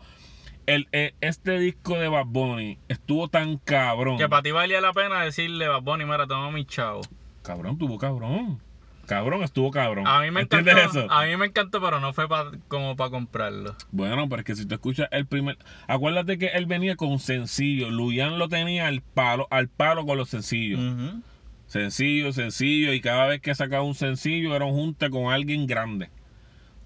el, 0.66 0.86
eh, 0.92 1.14
este 1.20 1.58
disco 1.58 1.98
de 1.98 2.08
Bad 2.08 2.26
Bunny 2.26 2.78
estuvo 2.88 3.28
tan 3.28 3.56
cabrón. 3.58 4.18
Que 4.18 4.28
para 4.28 4.42
ti 4.42 4.50
valía 4.50 4.80
la 4.80 4.92
pena 4.92 5.22
decirle, 5.22 5.66
Bad 5.68 5.82
Bunny, 5.82 6.04
mira, 6.04 6.26
toma 6.26 6.50
mi 6.50 6.64
chavo. 6.64 7.00
Cabrón, 7.42 7.78
tuvo 7.78 7.98
cabrón. 7.98 8.60
Cabrón, 9.06 9.42
estuvo 9.42 9.70
cabrón. 9.72 10.06
A 10.06 10.20
mí 10.20 10.30
me 10.30 10.42
encantó, 10.42 11.06
a 11.10 11.26
mí 11.26 11.36
me 11.36 11.46
encantó, 11.46 11.80
pero 11.80 11.98
no 11.98 12.12
fue 12.12 12.28
pa- 12.28 12.52
como 12.68 12.94
para 12.96 13.10
comprarlo. 13.10 13.74
Bueno, 13.90 14.28
pero 14.28 14.40
es 14.40 14.46
que 14.46 14.54
si 14.54 14.64
tú 14.64 14.74
escuchas 14.74 15.08
el 15.10 15.26
primer. 15.26 15.58
Acuérdate 15.88 16.38
que 16.38 16.46
él 16.46 16.66
venía 16.66 16.94
con 16.94 17.18
sencillo. 17.18 17.90
Luyan 17.90 18.38
lo 18.38 18.48
tenía 18.48 18.86
al 18.86 19.02
palo, 19.02 19.48
al 19.50 19.68
palo 19.68 20.06
con 20.06 20.18
los 20.18 20.28
sencillos. 20.30 20.78
Ujú. 20.80 21.20
Sencillo, 21.66 22.32
sencillo. 22.32 22.92
Y 22.92 23.00
cada 23.00 23.26
vez 23.26 23.40
que 23.40 23.54
sacaba 23.54 23.82
un 23.82 23.94
sencillo 23.96 24.54
era 24.54 24.66
un 24.66 24.94
con 24.94 25.32
alguien 25.32 25.66
grande. 25.66 26.10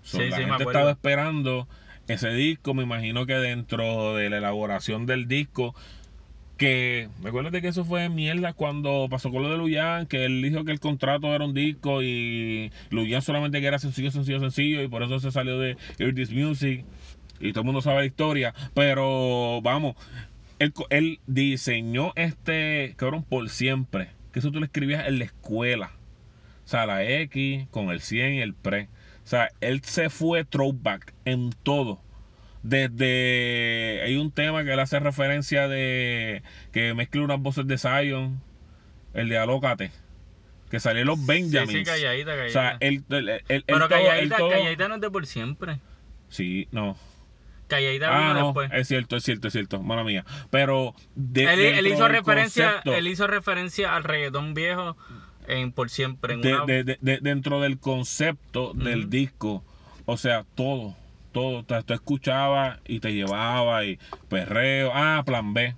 So, 0.03 0.19
Sí, 0.19 0.29
la 0.31 0.37
sí, 0.37 0.43
me 0.43 0.49
gente 0.49 0.63
acuerdo. 0.63 0.71
estaba 0.81 0.91
esperando 0.93 1.69
ese 2.09 2.31
disco. 2.31 2.73
Me 2.73 2.85
imagino 2.85 3.27
que 3.27 3.35
dentro 3.35 4.15
de 4.15 4.31
la 4.31 4.39
elaboración 4.39 5.05
del 5.05 5.29
disco. 5.29 5.75
Que, 6.57 7.11
acuérdate 7.23 7.61
que 7.61 7.69
eso 7.69 7.85
fue 7.85 8.09
mierda 8.09 8.55
cuando 8.55 9.09
pasó 9.11 9.31
con 9.31 9.43
lo 9.43 9.51
de 9.51 9.59
Luyan, 9.59 10.07
que 10.07 10.25
él 10.25 10.41
dijo 10.41 10.65
que 10.65 10.73
el 10.73 10.81
contrato 10.81 11.35
era 11.35 11.45
un 11.45 11.53
disco 11.53 12.03
y 12.03 12.73
Luyan 12.89 13.21
solamente 13.21 13.61
que 13.61 13.67
era 13.67 13.79
sencillo, 13.79 14.11
sencillo, 14.11 14.41
sencillo, 14.41 14.83
y 14.83 14.89
por 14.89 15.03
eso 15.03 15.21
se 15.21 15.31
salió 15.31 15.59
de 15.59 15.77
Hear 15.99 16.15
This 16.15 16.33
Music, 16.33 16.87
y 17.41 17.53
todo 17.53 17.61
el 17.61 17.67
mundo 17.67 17.83
sabe 17.83 17.99
la 17.99 18.07
historia, 18.07 18.55
pero 18.73 19.61
vamos, 19.61 19.97
él, 20.59 20.73
él 20.89 21.21
diseñó 21.27 22.13
este, 22.17 22.95
cabrón, 22.97 23.23
por 23.23 23.51
siempre, 23.51 24.09
que 24.33 24.39
eso 24.39 24.51
tú 24.51 24.59
lo 24.61 24.65
escribías 24.65 25.07
en 25.07 25.19
la 25.19 25.27
escuela, 25.27 25.93
o 26.65 26.69
sea, 26.69 26.87
la 26.87 27.05
X 27.05 27.67
con 27.71 27.91
el 27.91 28.01
100 28.01 28.35
y 28.35 28.41
el 28.41 28.55
pre, 28.55 28.89
o 29.25 29.29
sea, 29.29 29.51
él 29.61 29.83
se 29.83 30.09
fue 30.09 30.45
throwback 30.45 31.13
en 31.27 31.51
todo, 31.63 32.01
desde 32.69 34.03
hay 34.05 34.17
un 34.17 34.31
tema 34.33 34.65
que 34.65 34.73
él 34.73 34.81
hace 34.81 34.99
referencia 35.01 35.69
de 35.69 36.43
que 36.73 36.95
mezcla 36.95 37.23
unas 37.23 37.41
voces 37.41 37.67
de 37.67 37.79
Zion, 37.79 38.41
el 39.15 39.29
de 39.29 39.39
Alócate, 39.39 39.91
que 40.71 40.81
salió 40.81 41.03
en 41.03 41.07
los 41.09 41.25
Benjamins. 41.27 41.71
Sí, 41.73 41.79
sí, 41.79 41.85
calladita, 41.85 42.33
calladita. 42.33 42.47
O 42.49 42.63
sea, 42.63 42.77
él, 42.81 43.05
él, 43.09 43.29
él- 43.49 43.65
pero 43.67 43.89
calladita, 43.89 44.19
él 44.19 44.33
todo- 44.37 44.51
calladita 44.51 44.89
no 44.89 44.95
es 44.97 45.01
de 45.01 45.11
por 45.11 45.27
siempre. 45.27 45.81
Sí, 46.29 46.69
no. 46.73 46.97
Calladita 47.69 48.09
Ah, 48.09 48.21
vino 48.21 48.35
no, 48.35 48.45
después. 48.47 48.71
es 48.75 48.89
cierto, 48.89 49.17
es 49.17 49.25
cierto, 49.25 49.49
es 49.49 49.53
cierto, 49.53 49.83
mala 49.83 50.05
mía. 50.05 50.25
Pero 50.51 50.95
de, 51.15 51.45
él, 51.79 51.87
hizo 51.87 52.07
referencia, 52.09 52.75
concepto- 52.83 52.95
él 52.95 53.07
hizo 53.09 53.27
referencia 53.27 53.97
al 53.97 54.05
reggaetón 54.05 54.55
viejo 54.55 54.97
en 55.49 55.73
por 55.73 55.91
siempre. 55.91 56.35
En 56.35 56.43
de- 56.43 56.55
una- 56.55 56.65
de- 56.65 56.85
de- 56.85 56.99
de- 57.01 57.19
dentro 57.21 57.61
del 57.61 57.79
concepto 57.79 58.73
del 58.75 59.09
disco, 59.11 59.65
o 60.05 60.17
sea, 60.17 60.45
todo, 60.55 60.97
todo, 61.37 61.63
tú, 61.65 61.75
tú 61.85 61.93
escuchabas 61.93 62.79
y 62.87 63.01
te 63.01 63.13
llevaba 63.13 63.85
y 63.85 63.99
perreo, 64.31 64.91
ah, 64.95 65.23
plan 65.27 65.53
B. 65.53 65.75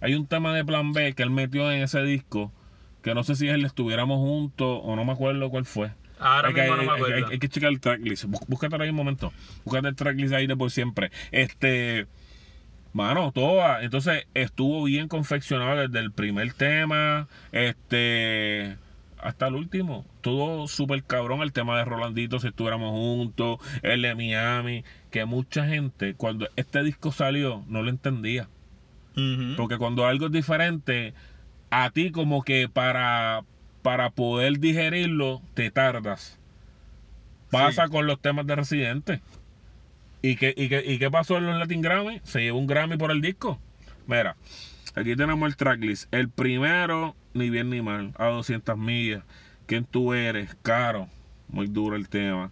Hay 0.00 0.14
un 0.16 0.26
tema 0.26 0.52
de 0.52 0.64
plan 0.64 0.92
B 0.92 1.14
que 1.14 1.22
él 1.22 1.30
metió 1.30 1.70
en 1.70 1.82
ese 1.82 2.02
disco, 2.02 2.52
que 3.02 3.14
no 3.14 3.22
sé 3.22 3.36
si 3.36 3.46
el 3.48 3.64
estuviéramos 3.64 4.18
juntos 4.18 4.80
o 4.82 4.96
no 4.96 5.04
me 5.04 5.12
acuerdo 5.12 5.48
cuál 5.48 5.64
fue. 5.64 5.92
Ahora 6.18 6.48
Hay 6.48 6.54
que- 6.54 6.60
mismo 6.62 6.76
no 6.76 6.82
me 6.82 6.88
hay- 6.90 6.96
acuerdo. 6.96 7.26
Hay, 7.26 7.32
hay 7.34 7.38
que 7.38 7.48
checar 7.48 7.70
el 7.70 7.78
tracklist. 7.80 8.24
Bú- 8.24 8.44
Búscate 8.48 8.82
ahí 8.82 8.88
un 8.90 8.96
momento. 8.96 9.32
Búscate 9.64 9.88
el 9.88 9.94
tracklist 9.94 10.34
ahí 10.34 10.46
de 10.48 10.56
por 10.56 10.70
siempre. 10.72 11.10
Este. 11.30 12.06
Mano, 12.92 13.30
toda. 13.32 13.82
Entonces 13.84 14.26
estuvo 14.34 14.82
bien 14.84 15.06
confeccionado 15.08 15.76
desde 15.86 15.98
el 16.00 16.10
primer 16.12 16.52
tema. 16.54 17.28
Este. 17.52 18.76
Hasta 19.26 19.48
el 19.48 19.54
último. 19.56 20.04
Todo 20.20 20.68
súper 20.68 21.02
cabrón. 21.02 21.42
El 21.42 21.52
tema 21.52 21.76
de 21.76 21.84
Rolandito, 21.84 22.38
si 22.38 22.46
estuviéramos 22.48 22.90
juntos. 22.92 23.58
El 23.82 24.02
de 24.02 24.14
Miami. 24.14 24.84
Que 25.10 25.24
mucha 25.24 25.66
gente, 25.66 26.14
cuando 26.14 26.48
este 26.54 26.84
disco 26.84 27.10
salió, 27.10 27.64
no 27.66 27.82
lo 27.82 27.90
entendía. 27.90 28.48
Porque 29.56 29.78
cuando 29.78 30.06
algo 30.06 30.26
es 30.26 30.32
diferente, 30.32 31.12
a 31.70 31.90
ti 31.90 32.10
como 32.12 32.42
que 32.44 32.68
para, 32.68 33.42
para 33.82 34.10
poder 34.10 34.58
digerirlo, 34.60 35.40
te 35.54 35.70
tardas. 35.70 36.38
Pasa 37.50 37.86
Sí. 37.86 37.90
con 37.92 38.06
los 38.06 38.20
temas 38.20 38.46
de 38.46 38.54
Residente. 38.56 39.20
¿Y 40.22 40.36
qué, 40.36 40.52
y, 40.56 40.68
qué, 40.68 40.84
¿Y 40.86 40.98
qué 40.98 41.10
pasó 41.10 41.38
en 41.38 41.46
los 41.46 41.58
Latin 41.58 41.80
Grammy? 41.80 42.20
Se 42.24 42.40
llevó 42.42 42.58
un 42.58 42.66
Grammy 42.66 42.96
por 42.96 43.10
el 43.10 43.20
disco. 43.22 43.58
Mira, 44.06 44.36
aquí 44.96 45.14
tenemos 45.16 45.46
el 45.48 45.56
tracklist. 45.56 46.12
El 46.12 46.28
primero, 46.28 47.14
ni 47.34 47.50
bien 47.50 47.70
ni 47.70 47.82
mal, 47.82 48.12
a 48.18 48.26
200 48.26 48.76
millas. 48.76 49.22
¿Quién 49.66 49.84
tú 49.84 50.12
eres? 50.14 50.56
Caro. 50.62 51.08
Muy 51.48 51.66
duro 51.68 51.96
el 51.96 52.08
tema. 52.08 52.50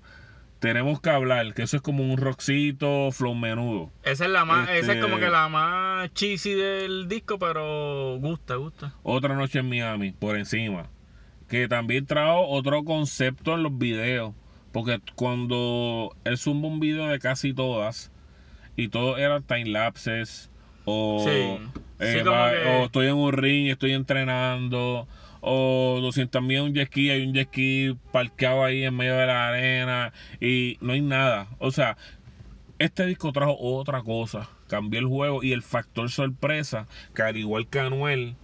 Tenemos 0.61 1.01
que 1.01 1.11
hablar, 1.11 1.53
que 1.53 1.63
eso 1.63 1.77
es 1.77 1.83
como 1.83 2.05
un 2.05 2.17
rockcito 2.17 3.11
flow 3.13 3.35
menudo. 3.35 3.91
Esa 4.03 4.25
es 4.25 4.31
la 4.31 4.45
más, 4.47 4.69
esa 4.71 4.95
es 4.95 5.03
como 5.03 5.17
Este- 5.17 5.27
que 5.27 5.31
la 5.33 5.49
más 5.49 6.15
cheesy 6.15 6.55
del 6.55 7.07
disco, 7.09 7.39
pero 7.39 8.17
gusta, 8.19 8.55
gusta. 8.55 8.95
Otra 9.03 9.35
noche 9.35 9.59
en 9.59 9.69
Miami, 9.69 10.13
por 10.13 10.37
encima. 10.39 10.87
Que 11.49 11.69
también 11.69 12.07
trajo 12.07 12.47
otro 12.49 12.83
concepto 12.85 13.55
en 13.55 13.63
los 13.63 13.77
videos. 13.77 14.33
Porque 14.73 15.01
cuando 15.15 16.17
él 16.25 16.39
zumba 16.39 16.69
un 16.69 16.81
video 16.81 17.07
de 17.09 17.19
casi 17.19 17.53
todas, 17.53 18.11
y 18.75 18.89
todos 18.89 19.19
eran 19.19 19.43
time 19.45 19.67
lapses, 19.67 20.51
o, 20.85 21.25
Sí. 21.25 21.31
eh, 22.01 22.15
Sí, 22.19 22.25
como 22.25 22.31
va- 22.33 22.51
que- 22.51 22.69
o 22.69 22.85
estoy 22.87 23.07
en 23.09 23.15
un 23.15 23.33
ring, 23.33 23.69
estoy 23.69 23.93
entrenando, 23.93 25.07
o 25.41 25.99
200 26.01 26.43
mil 26.43 26.61
un 26.63 26.75
jet 26.75 26.89
ski, 26.89 27.11
hay 27.11 27.27
un 27.27 27.35
jet 27.35 27.49
ski 27.49 27.97
parqueado 28.13 28.65
ahí 28.65 28.85
en 28.85 28.95
medio 28.97 29.17
de 29.17 29.27
la 29.27 29.49
arena, 29.49 30.13
y 30.41 30.77
no 30.81 30.93
hay 30.93 31.01
nada. 31.03 31.49
O 31.59 31.71
sea, 31.71 31.97
este 32.79 33.07
disco 33.07 33.33
trajo 33.33 33.57
otra 33.59 34.03
cosa, 34.03 34.49
cambió 34.69 34.99
el 35.01 35.07
juego 35.07 35.43
y 35.43 35.53
el 35.53 35.63
factor 35.63 36.11
sorpresa, 36.11 36.87
que 37.15 37.23
al 37.23 37.37
igual 37.37 37.67
que 37.69 37.79
Anuel, 37.81 38.35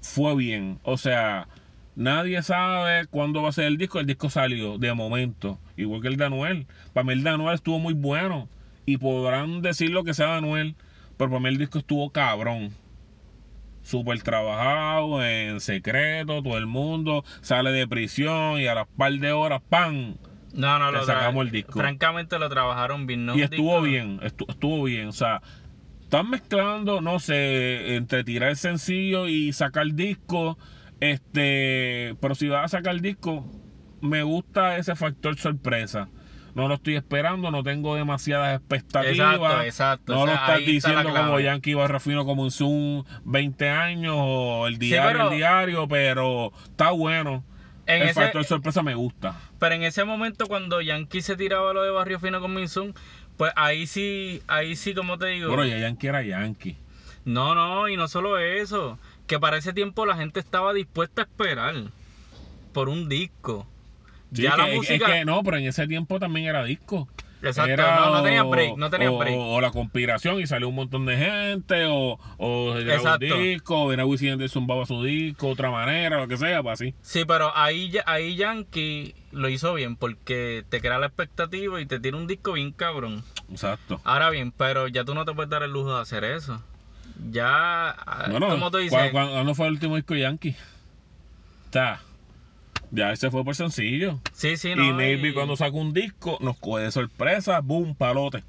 fue 0.00 0.34
bien. 0.36 0.78
O 0.82 0.96
sea, 0.96 1.48
nadie 1.96 2.42
sabe 2.42 3.06
cuándo 3.08 3.42
va 3.42 3.48
a 3.48 3.52
ser 3.52 3.64
el 3.64 3.76
disco, 3.76 3.98
el 4.00 4.06
disco 4.06 4.30
salió 4.30 4.78
de 4.78 4.92
momento, 4.94 5.58
igual 5.76 6.02
que 6.02 6.08
el 6.08 6.16
de 6.16 6.24
Anuel. 6.26 6.66
Para 6.92 7.04
mí 7.04 7.12
el 7.12 7.22
de 7.24 7.30
Anuel 7.30 7.54
estuvo 7.54 7.78
muy 7.78 7.94
bueno 7.94 8.48
y 8.86 8.98
podrán 8.98 9.62
decir 9.62 9.90
lo 9.90 10.04
que 10.04 10.14
sea 10.14 10.26
de 10.28 10.38
Anuel, 10.38 10.76
pero 11.16 11.30
para 11.30 11.40
mí 11.40 11.48
el 11.48 11.58
disco 11.58 11.78
estuvo 11.78 12.10
cabrón. 12.10 12.70
Súper 13.82 14.20
trabajado, 14.22 15.24
en 15.24 15.60
secreto, 15.60 16.42
todo 16.42 16.58
el 16.58 16.66
mundo 16.66 17.24
sale 17.40 17.70
de 17.70 17.86
prisión 17.86 18.58
y 18.60 18.66
a 18.66 18.74
las 18.74 18.88
par 18.88 19.12
de 19.12 19.30
horas, 19.32 19.62
¡pam! 19.68 20.16
No, 20.52 20.78
no, 20.80 20.90
lo 20.90 21.04
sacamos 21.04 21.44
el 21.46 21.52
disco. 21.52 21.78
Francamente 21.78 22.38
lo 22.38 22.48
trabajaron 22.48 23.06
bien, 23.06 23.26
¿no? 23.26 23.36
y 23.36 23.42
estuvo 23.42 23.74
disco- 23.74 23.82
bien, 23.82 24.20
estu- 24.20 24.46
estuvo 24.48 24.82
bien. 24.84 25.08
O 25.08 25.12
sea, 25.12 25.40
están 26.02 26.30
mezclando, 26.30 27.00
no 27.00 27.20
sé, 27.20 27.94
entre 27.96 28.24
tirar 28.24 28.50
el 28.50 28.56
sencillo 28.56 29.28
y 29.28 29.52
sacar 29.52 29.86
disco. 29.92 30.58
Este, 30.98 32.16
pero 32.20 32.34
si 32.34 32.48
vas 32.48 32.64
a 32.64 32.78
sacar 32.78 33.00
disco, 33.00 33.44
me 34.00 34.22
gusta 34.24 34.78
ese 34.78 34.96
factor 34.96 35.36
sorpresa. 35.36 36.08
No 36.56 36.68
lo 36.68 36.74
estoy 36.74 36.96
esperando, 36.96 37.50
no 37.50 37.62
tengo 37.62 37.94
demasiadas 37.94 38.58
expectativas. 38.58 39.34
Exacto, 39.36 39.62
exacto. 39.62 40.12
No 40.14 40.22
O 40.22 40.26
lo 40.26 40.32
estás 40.32 40.58
está 40.58 40.70
diciendo 40.70 41.12
como. 41.12 41.38
Yankee 41.38 41.74
Barrafino 41.74 42.24
como 42.24 42.42
un 42.44 42.50
Zoom 42.50 43.04
20 43.24 43.68
años 43.68 44.14
o 44.16 44.66
el 44.66 44.78
diario, 44.78 45.12
pero- 45.12 45.30
el 45.30 45.36
diario, 45.36 45.86
pero 45.86 46.52
está 46.64 46.90
bueno. 46.92 47.44
En 47.84 48.02
el 48.02 48.08
ese- 48.08 48.14
factor 48.22 48.44
sorpresa 48.44 48.82
me 48.82 48.94
gusta. 48.94 49.38
Pero 49.58 49.74
en 49.74 49.82
ese 49.82 50.04
momento 50.04 50.46
cuando 50.46 50.80
Yankee 50.80 51.20
se 51.20 51.36
tiraba 51.36 51.72
lo 51.74 51.82
de 51.82 51.90
Barrio 51.90 52.18
Fino 52.18 52.40
con 52.40 52.54
Minsun, 52.54 52.94
pues 53.36 53.52
ahí 53.54 53.86
sí, 53.86 54.42
ahí 54.48 54.76
sí, 54.76 54.94
como 54.94 55.18
te 55.18 55.26
digo. 55.26 55.48
Bueno, 55.48 55.66
ya 55.66 55.76
Yankee 55.78 56.06
era 56.08 56.22
Yankee. 56.22 56.76
No, 57.26 57.54
no, 57.54 57.86
y 57.88 57.96
no 57.98 58.08
solo 58.08 58.38
eso. 58.38 58.98
que 59.26 59.38
para 59.40 59.56
ese 59.58 59.72
tiempo 59.72 60.06
la 60.06 60.16
gente 60.16 60.38
estaba 60.40 60.72
dispuesta 60.72 61.20
a 61.22 61.24
esperar 61.26 61.74
por 62.72 62.88
un 62.88 63.08
disco. 63.08 63.66
Sí, 64.36 64.42
ya 64.42 64.52
que- 64.52 64.56
la 64.58 64.68
es- 64.68 64.76
música. 64.76 64.94
Es 64.94 65.12
que 65.20 65.24
no, 65.24 65.42
pero 65.42 65.56
en 65.56 65.66
ese 65.66 65.86
tiempo 65.86 66.18
también 66.20 66.46
era 66.46 66.64
disco. 66.64 67.08
Exacto, 67.42 67.70
Era 67.70 67.96
no, 67.96 68.10
no 68.12 68.22
tenía 68.22 68.42
break, 68.42 68.76
no 68.76 68.90
tenía 68.90 69.10
o, 69.12 69.18
break. 69.18 69.36
O, 69.38 69.60
la 69.60 69.70
conspiración 69.70 70.40
y 70.40 70.46
salió 70.46 70.68
un 70.70 70.74
montón 70.74 71.04
de 71.06 71.16
gente, 71.18 71.84
o, 71.84 72.18
o 72.38 72.72
se 72.74 72.82
grabó 72.82 73.12
un 73.12 73.18
disco, 73.20 73.82
o 73.82 73.92
era 73.92 74.06
Wisin 74.06 74.30
Yandel 74.30 74.48
zumbaba 74.48 74.86
su 74.86 75.04
disco, 75.04 75.48
otra 75.48 75.70
manera, 75.70 76.18
lo 76.18 76.26
que 76.28 76.38
sea, 76.38 76.62
pues 76.62 76.80
así. 76.80 76.94
Sí, 77.02 77.24
pero 77.26 77.52
ahí, 77.56 77.92
ahí 78.06 78.36
Yankee 78.36 79.14
lo 79.32 79.48
hizo 79.50 79.74
bien 79.74 79.96
porque 79.96 80.64
te 80.70 80.80
crea 80.80 80.98
la 80.98 81.06
expectativa 81.06 81.78
y 81.80 81.86
te 81.86 82.00
tira 82.00 82.16
un 82.16 82.26
disco 82.26 82.52
bien 82.54 82.72
cabrón. 82.72 83.22
Exacto. 83.50 84.00
Ahora 84.02 84.30
bien, 84.30 84.50
pero 84.50 84.88
ya 84.88 85.04
tú 85.04 85.14
no 85.14 85.24
te 85.26 85.32
puedes 85.32 85.50
dar 85.50 85.62
el 85.62 85.70
lujo 85.72 85.94
de 85.94 86.00
hacer 86.02 86.24
eso. 86.24 86.62
Ya, 87.30 87.90
ah, 87.90 88.26
Bueno, 88.30 88.48
como 88.48 88.70
tú 88.70 88.78
¿cu- 88.78 88.82
dices, 88.84 88.98
cu- 89.10 89.12
¿cuándo 89.12 89.54
fue 89.54 89.66
el 89.66 89.72
último 89.74 89.96
disco 89.96 90.14
de 90.14 90.20
Yankee? 90.20 90.56
Está. 91.66 92.00
Ya 92.90 93.12
ese 93.12 93.30
fue 93.30 93.44
por 93.44 93.54
sencillo. 93.54 94.20
sí, 94.32 94.56
sí, 94.56 94.74
no. 94.74 94.84
y 94.84 94.92
maybe 94.92 95.28
y- 95.30 95.32
cuando 95.34 95.56
saca 95.56 95.72
un 95.76 95.92
disco, 95.92 96.38
nos 96.40 96.58
coge 96.58 96.84
de 96.84 96.92
sorpresa, 96.92 97.60
boom, 97.60 97.94
palote. 97.96 98.44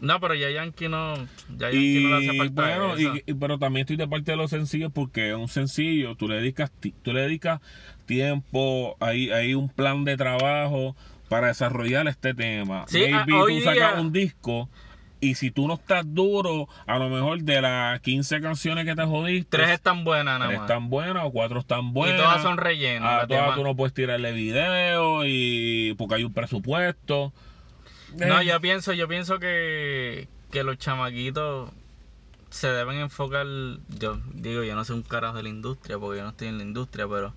No, 0.00 0.20
pero 0.20 0.34
ya 0.34 0.50
Yankee 0.50 0.88
no, 0.88 1.16
ya 1.56 1.70
Yankee 1.70 2.00
no 2.02 2.08
le 2.10 2.16
hace 2.16 2.34
Y 2.34 2.38
falta 2.38 2.62
bueno, 2.62 2.98
y, 2.98 3.22
y- 3.26 3.34
pero 3.34 3.58
también 3.58 3.82
estoy 3.84 3.96
de 3.96 4.08
parte 4.08 4.32
de 4.32 4.36
los 4.36 4.50
sencillos 4.50 4.92
porque 4.92 5.30
es 5.30 5.36
un 5.36 5.48
sencillo, 5.48 6.14
tú 6.16 6.28
le 6.28 6.36
dedicas, 6.36 6.70
tú 7.02 7.12
le 7.12 7.22
dedicas 7.22 7.60
tiempo, 8.06 8.96
hay, 9.00 9.30
hay 9.30 9.54
un 9.54 9.68
plan 9.68 10.04
de 10.04 10.16
trabajo 10.16 10.96
para 11.28 11.48
desarrollar 11.48 12.06
este 12.08 12.34
tema. 12.34 12.84
Sí, 12.88 13.00
Maybe 13.00 13.16
a- 13.16 13.24
tú 13.46 13.60
sacas 13.60 13.74
día- 13.74 14.00
un 14.00 14.12
disco 14.12 14.68
y 15.24 15.34
si 15.34 15.50
tú 15.50 15.66
no 15.66 15.74
estás 15.74 16.04
duro, 16.06 16.68
a 16.86 16.98
lo 16.98 17.08
mejor 17.08 17.42
de 17.42 17.60
las 17.60 18.00
15 18.00 18.40
canciones 18.40 18.84
que 18.84 18.94
te 18.94 19.04
jodiste, 19.04 19.56
Tres 19.56 19.70
están 19.70 20.04
buenas 20.04 20.38
nada 20.38 20.46
tres 20.48 20.60
más. 20.60 20.70
están 20.70 20.90
buenas 20.90 21.24
o 21.24 21.30
cuatro 21.30 21.60
están 21.60 21.92
buenas. 21.92 22.18
y 22.18 22.22
todas 22.22 22.42
son 22.42 22.56
rellenas. 22.58 23.08
A 23.08 23.16
las 23.18 23.28
todas 23.28 23.42
demás. 23.44 23.56
tú 23.56 23.64
no 23.64 23.74
puedes 23.76 23.94
tirarle 23.94 24.32
video 24.32 25.22
y 25.26 25.94
porque 25.98 26.16
hay 26.16 26.24
un 26.24 26.32
presupuesto. 26.32 27.32
No, 28.16 28.40
Eh, 28.40 28.46
yo 28.46 28.60
pienso, 28.60 28.92
yo 28.92 29.08
pienso 29.08 29.38
que, 29.38 30.28
que 30.52 30.62
los 30.62 30.78
chamaquitos 30.78 31.70
se 32.50 32.68
deben 32.68 32.98
enfocar, 32.98 33.46
yo 33.98 34.20
digo, 34.32 34.62
yo 34.62 34.76
no 34.76 34.84
sé 34.84 34.92
un 34.92 35.02
carajo 35.02 35.36
de 35.38 35.42
la 35.42 35.48
industria, 35.48 35.98
porque 35.98 36.18
yo 36.18 36.22
no 36.24 36.30
estoy 36.30 36.46
en 36.48 36.58
la 36.58 36.62
industria, 36.62 37.06
pero 37.08 37.34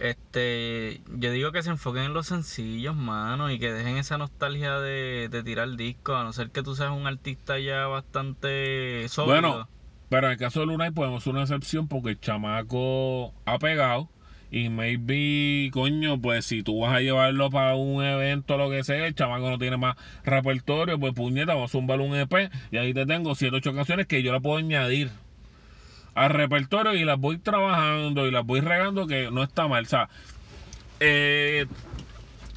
este 0.00 1.02
yo 1.14 1.30
digo 1.30 1.52
que 1.52 1.62
se 1.62 1.70
enfoquen 1.70 2.04
en 2.04 2.14
los 2.14 2.26
sencillos, 2.26 2.96
mano, 2.96 3.50
y 3.50 3.58
que 3.58 3.72
dejen 3.72 3.96
esa 3.96 4.18
nostalgia 4.18 4.78
de, 4.78 5.28
de 5.30 5.42
tirar 5.42 5.76
discos, 5.76 6.16
a 6.16 6.24
no 6.24 6.32
ser 6.32 6.50
que 6.50 6.62
tú 6.62 6.74
seas 6.74 6.90
un 6.90 7.06
artista 7.06 7.58
ya 7.58 7.86
bastante 7.86 9.06
sólido. 9.08 9.40
Bueno, 9.40 9.68
pero 10.08 10.26
en 10.26 10.32
el 10.32 10.38
caso 10.38 10.60
de 10.60 10.66
Lunay 10.66 10.90
podemos 10.90 11.22
hacer 11.22 11.32
una 11.32 11.42
excepción 11.42 11.86
porque 11.86 12.10
el 12.10 12.20
chamaco 12.20 13.32
ha 13.44 13.58
pegado 13.58 14.08
y 14.50 14.68
maybe, 14.68 15.70
coño, 15.72 16.20
pues 16.20 16.46
si 16.46 16.62
tú 16.62 16.80
vas 16.80 16.94
a 16.94 17.00
llevarlo 17.00 17.50
para 17.50 17.76
un 17.76 18.02
evento 18.02 18.56
lo 18.56 18.68
que 18.68 18.82
sea, 18.82 19.06
el 19.06 19.14
chamaco 19.14 19.48
no 19.48 19.58
tiene 19.58 19.76
más 19.76 19.96
repertorio, 20.24 20.98
pues 20.98 21.14
puñeta, 21.14 21.54
vamos 21.54 21.70
a 21.70 21.72
zumbar 21.72 22.00
un 22.00 22.16
EP 22.16 22.50
y 22.72 22.76
ahí 22.78 22.92
te 22.92 23.06
tengo 23.06 23.34
7 23.34 23.56
8 23.56 23.74
canciones 23.74 24.06
que 24.06 24.22
yo 24.22 24.32
la 24.32 24.40
puedo 24.40 24.56
añadir 24.56 25.10
al 26.14 26.30
repertorio 26.30 26.94
y 26.94 27.04
las 27.04 27.18
voy 27.18 27.38
trabajando 27.38 28.26
y 28.26 28.30
las 28.30 28.44
voy 28.44 28.60
regando 28.60 29.06
que 29.06 29.30
no 29.30 29.42
está 29.42 29.68
mal, 29.68 29.84
o 29.84 29.88
sea, 29.88 30.08
eh, 31.00 31.66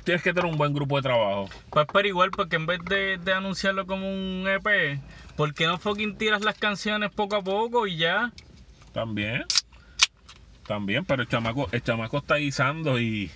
tienes 0.04 0.22
que 0.22 0.34
tener 0.34 0.50
un 0.50 0.58
buen 0.58 0.74
grupo 0.74 0.98
de 0.98 1.04
trabajo. 1.04 1.50
Pues 1.70 1.88
pero 1.92 2.08
igual, 2.08 2.32
porque 2.32 2.56
en 2.58 2.66
vez 2.66 2.80
de, 2.86 3.18
de 3.18 3.34
anunciarlo 3.34 3.86
como 3.86 4.08
un 4.08 4.46
EP, 4.48 5.00
¿por 5.36 5.54
qué 5.54 5.66
no 5.66 5.78
fucking 5.78 6.18
tiras 6.18 6.42
las 6.42 6.58
canciones 6.58 7.12
poco 7.12 7.36
a 7.38 7.42
poco 7.42 7.88
y 7.88 7.98
ya? 7.98 8.32
También. 8.94 9.46
También, 10.68 11.04
pero 11.06 11.24
el 11.24 11.28
chamaco, 11.28 11.68
el 11.72 11.84
chamaco 11.84 12.18
está 12.20 12.36
guisando 12.36 13.00
y 13.00 13.30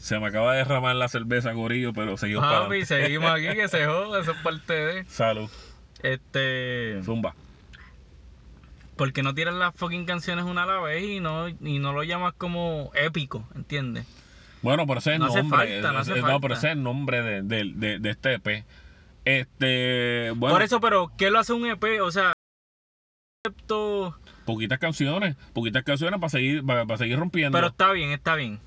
se 0.00 0.18
me 0.18 0.26
acaba 0.28 0.52
de 0.52 0.58
derramar 0.58 0.96
la 0.96 1.08
cerveza, 1.08 1.52
Corillo, 1.52 1.92
pero 1.92 2.16
seguimos 2.16 2.44
para 2.44 2.60
Papi, 2.60 2.82
adelante. 2.82 2.86
seguimos 3.04 3.30
aquí, 3.30 3.54
que 3.54 3.68
se 3.68 3.84
joda, 3.86 4.20
eso 4.20 4.32
es 4.32 4.38
parte 4.38 4.72
de... 4.72 5.04
Salud. 5.06 5.50
Este... 6.02 7.02
Zumba. 7.04 7.34
¿Por 9.00 9.14
qué 9.14 9.22
no 9.22 9.32
tiras 9.34 9.54
las 9.54 9.74
fucking 9.76 10.04
canciones 10.04 10.44
una 10.44 10.64
a 10.64 10.66
la 10.66 10.78
vez 10.80 11.02
y 11.02 11.20
no, 11.20 11.48
y 11.48 11.78
no 11.78 11.94
lo 11.94 12.02
llamas 12.02 12.34
como 12.34 12.90
épico, 12.94 13.48
¿entiendes? 13.54 14.06
Bueno, 14.60 14.86
pero 14.86 14.98
ese 14.98 15.12
es 15.12 15.14
el 15.14 15.20
No 15.20 15.26
hace 15.28 15.38
nombre. 15.38 15.58
falta, 15.80 15.92
no 15.92 15.98
hace 16.00 16.12
ese- 16.12 16.20
falta. 16.20 16.38
pero 16.40 16.52
ese 16.54 16.66
es 16.66 16.72
el 16.74 16.82
nombre 16.82 17.22
de, 17.22 17.40
de- 17.40 17.72
de- 17.74 17.98
de 17.98 18.10
este 18.10 18.34
EP. 18.34 18.64
Este, 19.24 20.32
bueno, 20.36 20.54
Por 20.54 20.62
eso, 20.62 20.80
pero, 20.82 21.10
¿qué 21.16 21.30
lo 21.30 21.38
hace 21.38 21.54
un 21.54 21.64
EP? 21.66 21.82
O 22.02 22.10
sea, 22.10 22.34
concepto- 23.42 24.18
poquitas 24.44 24.78
canciones, 24.78 25.34
poquitas 25.54 25.82
canciones 25.82 26.20
para 26.20 26.28
seguir, 26.28 26.62
para, 26.62 26.84
para 26.84 26.98
seguir 26.98 27.18
rompiendo. 27.18 27.56
pero 27.56 27.68
está 27.68 27.92
bien, 27.92 28.10
está 28.10 28.34
bien. 28.34 28.60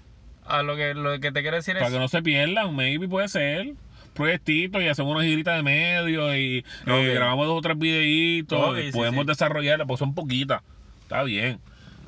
A 0.48 0.64
lo 0.64 0.76
que, 0.76 0.96
lo 0.96 1.20
que 1.20 1.32
te 1.32 1.42
quiero 1.44 1.58
decir 1.58 1.76
para 1.76 1.86
es... 1.88 1.94
que 1.94 2.00
no 2.00 2.08
se 2.08 2.24
pierdan, 2.24 2.76
maybe 2.76 3.08
puede 3.08 3.28
ser. 3.28 3.76
Proyectito 4.14 4.82
y 4.82 4.88
hacemos 4.88 5.16
una 5.16 5.24
girita 5.26 5.56
de 5.56 5.64
medio 5.64 6.36
y 6.38 6.64
eh, 6.86 7.14
grabamos 7.16 7.48
dos 7.48 7.58
o 7.58 7.62
tres 7.62 7.78
videitos. 7.78 8.80
Y 8.80 8.84
sí, 8.84 8.92
podemos 8.92 9.22
sí. 9.22 9.28
desarrollarla, 9.28 9.86
pues 9.86 10.00
son 10.00 10.14
poquitas. 10.14 10.62
Está 11.04 11.24
bien. 11.24 11.60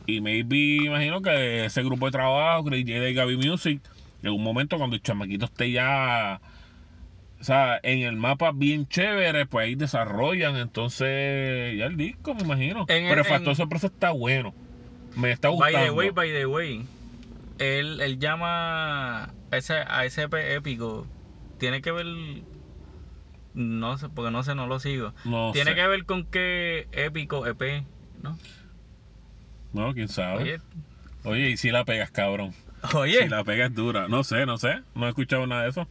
Y 0.08 0.22
maybe, 0.22 0.86
imagino 0.86 1.22
que 1.22 1.66
ese 1.66 1.82
grupo 1.84 2.06
de 2.06 2.12
trabajo, 2.12 2.64
Crazy 2.66 2.84
J 2.84 3.00
de 3.00 3.14
Gaby 3.14 3.38
Music, 3.38 3.82
en 4.22 4.32
un 4.32 4.44
momento 4.44 4.78
cuando 4.78 4.96
el 4.96 5.02
chamaquito 5.02 5.46
esté 5.46 5.72
ya, 5.72 6.40
o 7.40 7.44
sea, 7.44 7.80
en 7.82 8.04
el 8.04 8.16
mapa 8.16 8.52
bien 8.54 8.88
chévere, 8.88 9.48
pues 9.48 9.66
ahí 9.66 9.76
desarrollan. 9.76 10.58
Entonces, 10.58 11.76
ya 11.78 11.86
el 11.86 11.98
disco, 11.98 12.36
me 12.36 12.44
imagino. 12.44 12.82
En 12.88 13.08
Pero 13.10 13.22
el 13.22 13.26
factor 13.28 13.50
en- 13.50 13.56
sorpresa 13.56 13.88
está 13.88 14.12
bueno. 14.12 14.54
Me 15.16 15.32
está 15.32 15.48
By 15.50 15.58
gustando. 15.58 15.86
the 15.86 15.92
way, 15.92 16.10
by 16.12 16.30
the 16.32 16.46
way, 16.46 16.86
él, 17.58 18.00
él 18.02 18.20
llama 18.20 19.24
a 19.24 19.58
ese, 19.58 19.74
a 19.88 20.06
ese 20.06 20.24
EP 20.24 20.34
épico. 20.56 21.08
Tiene 21.58 21.82
que 21.82 21.92
ver. 21.92 22.06
No 23.54 23.98
sé, 23.98 24.10
porque 24.10 24.32
no 24.32 24.44
sé, 24.44 24.54
no 24.56 24.68
lo 24.68 24.80
sigo. 24.80 25.14
no 25.24 25.52
Tiene 25.54 25.72
sé. 25.72 25.76
que 25.76 25.88
ver 25.88 26.06
con 26.06 26.26
qué 26.28 26.88
épico 26.92 27.48
EP, 27.48 27.86
¿no? 28.22 28.38
No, 29.74 29.94
quién 29.94 30.08
sabe. 30.08 30.42
Oye, 30.44 30.60
Oye, 31.24 31.50
y 31.52 31.58
si 31.58 31.72
la 31.72 31.86
pegas, 31.86 32.12
cabrón. 32.12 32.54
oye. 32.96 33.24
Si 33.24 33.30
la 33.30 33.44
pegas 33.44 33.74
dura. 33.74 34.08
No 34.08 34.24
sé, 34.24 34.46
no 34.46 34.58
sé. 34.58 34.84
No 34.94 35.06
he 35.06 35.10
escuchado 35.10 35.48
nada 35.48 35.64
de 35.64 35.70
eso. 35.70 35.88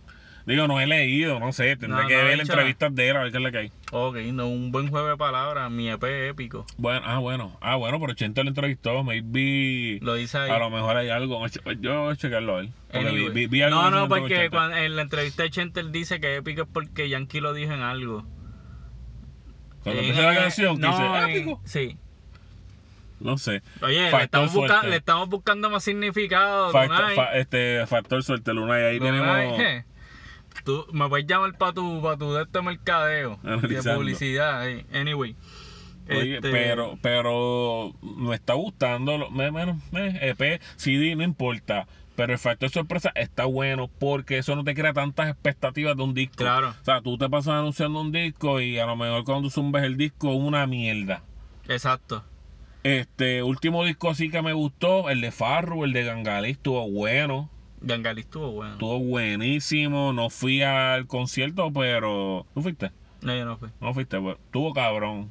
Digo, 0.47 0.69
no 0.69 0.79
he 0.79 0.87
leído, 0.87 1.41
no 1.41 1.53
sé. 1.55 1.75
Tendré 1.77 2.03
No, 2.03 2.07
que 2.07 2.17
no 2.19 2.25
ver 2.25 2.41
entrevistas 2.41 2.95
de 2.95 3.09
él 3.09 3.17
a 3.17 3.23
ver 3.23 3.31
qué 3.33 3.39
es 3.39 3.43
la 3.43 3.51
que 3.51 3.59
hay. 3.59 3.73
Ok, 3.93 4.17
no, 4.33 4.47
un 4.49 4.71
buen 4.73 4.89
juego 4.91 5.09
de 5.09 5.17
palabras, 5.17 5.71
mi 5.71 5.89
EP 5.89 6.03
épico. 6.29 6.67
Bueno, 6.77 7.01
ah, 7.05 7.19
bueno. 7.19 7.57
Ah, 7.63 7.77
bueno, 7.77 7.99
pero 7.99 8.13
Chento 8.13 8.43
le 8.43 8.51
entrevistó. 8.51 9.03
Maybe. 9.05 9.99
Lo 10.03 10.15
dice 10.15 10.37
ahí. 10.37 10.51
A 10.51 10.59
lo 10.59 10.69
mejor 10.69 10.97
hay 10.99 11.09
algo. 11.09 11.41
Yo 11.81 12.03
voy 12.03 12.13
a 12.13 12.17
checarlo 12.17 12.59
a 12.59 12.61
él. 12.61 12.71
Vi, 12.93 13.29
vi- 13.31 13.47
vi 13.47 13.63
algo 13.63 13.81
no, 13.83 13.91
no, 13.91 14.09
porque 14.09 14.35
Chente. 14.35 14.51
cuando- 14.51 14.77
en 14.77 14.97
la 14.97 15.03
entrevista 15.03 15.45
de 15.45 15.51
Chente 15.51 15.81
él 15.81 15.93
dice 15.93 16.21
que 16.21 16.37
épico 16.37 16.63
es 16.63 16.69
porque 16.71 17.09
Yankee 17.09 17.41
lo 17.41 17.55
dijo 17.55 17.73
en 17.73 17.81
algo. 17.81 18.27
Cuando 19.83 20.01
empieza 20.03 20.23
la 20.23 20.35
canción, 20.35 20.77
que 20.77 20.83
no, 20.83 20.91
dice 20.93 21.05
en- 21.07 21.31
épico. 21.31 21.61
Sí. 21.65 21.97
No 23.21 23.39
sé. 23.39 23.63
Oye, 23.81 24.11
le 24.11 24.23
estamos, 24.23 24.53
busca- 24.53 24.83
le 24.87 24.97
estamos 24.97 25.29
buscando 25.31 25.71
más 25.71 25.85
significado. 25.85 26.71
Factor, 26.71 27.15
fa- 27.15 27.35
este, 27.37 27.87
factor 27.87 28.23
suerte, 28.23 28.53
Luna. 28.53 28.79
Y 28.79 28.83
ahí 28.83 28.99
Lunay, 28.99 29.13
tenemos. 29.57 29.85
Tú 30.65 30.87
me 30.93 31.09
puedes 31.09 31.27
llamar 31.27 31.57
para 31.59 31.73
tu, 31.75 32.01
pa 32.03 32.17
tu 32.17 32.33
de 32.33 32.43
este 32.45 32.63
mercadeo 32.63 33.39
de 33.43 33.83
publicidad. 33.95 34.69
eh. 34.69 34.87
Anyway. 34.95 35.37
Oye, 36.09 36.37
Este, 36.37 36.51
pero, 36.51 36.99
pero 37.01 37.93
me 38.03 38.35
está 38.35 38.55
gustando, 38.55 39.31
bueno, 39.31 39.81
me- 39.91 40.19
EP, 40.29 40.61
CD, 40.77 41.15
no 41.17 41.23
importa. 41.23 41.87
Pero 42.17 42.33
el 42.33 42.39
factor 42.39 42.71
sorpresa 42.71 43.11
está 43.17 43.45
bueno 43.47 43.89
porque 43.99 44.39
eso 44.39 44.55
no 44.55 44.63
te 44.63 44.75
crea 44.75 44.93
tantas 44.93 45.29
expectativas 45.31 45.97
de 45.97 46.03
un 46.05 46.15
disco. 46.15 46.37
Claro. 46.37 46.69
O 46.81 46.85
sea, 46.85 47.01
tú 47.01 47.19
te 47.19 47.29
pasas 47.29 47.55
anunciando 47.55 48.01
un 48.01 48.13
disco 48.13 48.61
y 48.61 48.79
a 48.79 48.87
lo 48.87 48.95
mejor 48.97 49.25
cuando 49.25 49.51
zumbes 49.51 49.83
el 49.83 49.97
disco 49.97 50.31
es 50.33 50.39
una 50.39 50.67
mierda. 50.69 51.23
Exacto. 51.69 52.23
Este 52.85 53.43
último 53.43 53.85
disco 53.85 54.11
así 54.11 54.31
que 54.31 54.43
me 54.43 54.53
gustó, 54.53 55.09
el 55.11 55.23
de 55.23 55.33
Farru, 55.33 55.85
el 55.85 55.93
de 55.93 56.05
Gangalí, 56.05 56.51
estuvo 56.51 56.89
bueno. 56.91 57.51
Gangali 57.85 58.23
estuvo 58.23 58.51
bueno. 58.51 58.73
Estuvo 58.75 58.99
buenísimo. 58.99 60.13
No 60.13 60.31
fui 60.31 60.63
al 60.63 61.07
concierto, 61.07 61.71
pero. 61.73 62.47
¿Tú 62.55 62.63
fuiste? 62.63 62.91
No, 63.23 63.37
yo 63.37 63.45
no 63.45 63.57
fui. 63.57 63.69
No 63.81 63.95
fuiste, 63.95 64.21
pues. 64.21 64.37
Estuvo 64.37 64.73
cabrón. 64.73 65.31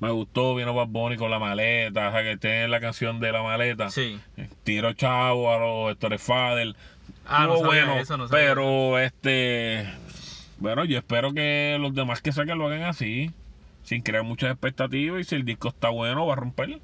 Me 0.00 0.10
gustó, 0.10 0.54
vino 0.54 0.74
Bad 0.74 0.88
Bunny 0.88 1.16
con 1.16 1.30
la 1.30 1.38
maleta, 1.38 2.08
o 2.08 2.12
sea, 2.12 2.22
que 2.22 2.36
tiene 2.36 2.68
la 2.68 2.80
canción 2.80 3.20
de 3.20 3.32
la 3.32 3.42
maleta. 3.42 3.90
Sí. 3.90 4.20
Tiro 4.64 4.92
chavo 4.92 5.52
a 5.52 5.58
los 5.58 5.92
Héctor 5.92 6.18
Fadel. 6.18 6.76
Ah, 7.26 7.46
no 7.46 7.56
sabía 7.56 7.86
bueno, 7.86 8.00
eso, 8.00 8.16
no 8.16 8.28
sabía 8.28 8.48
pero 8.48 8.98
este. 8.98 9.88
Bueno, 10.58 10.84
yo 10.84 10.98
espero 10.98 11.32
que 11.32 11.78
los 11.80 11.94
demás 11.94 12.20
que 12.20 12.32
saquen 12.32 12.58
lo 12.58 12.66
hagan 12.66 12.82
así, 12.82 13.30
sin 13.84 14.02
crear 14.02 14.24
muchas 14.24 14.50
expectativas. 14.50 15.20
Y 15.20 15.24
si 15.24 15.36
el 15.36 15.44
disco 15.44 15.68
está 15.68 15.88
bueno, 15.88 16.26
va 16.26 16.34
a 16.34 16.36
romper. 16.36 16.80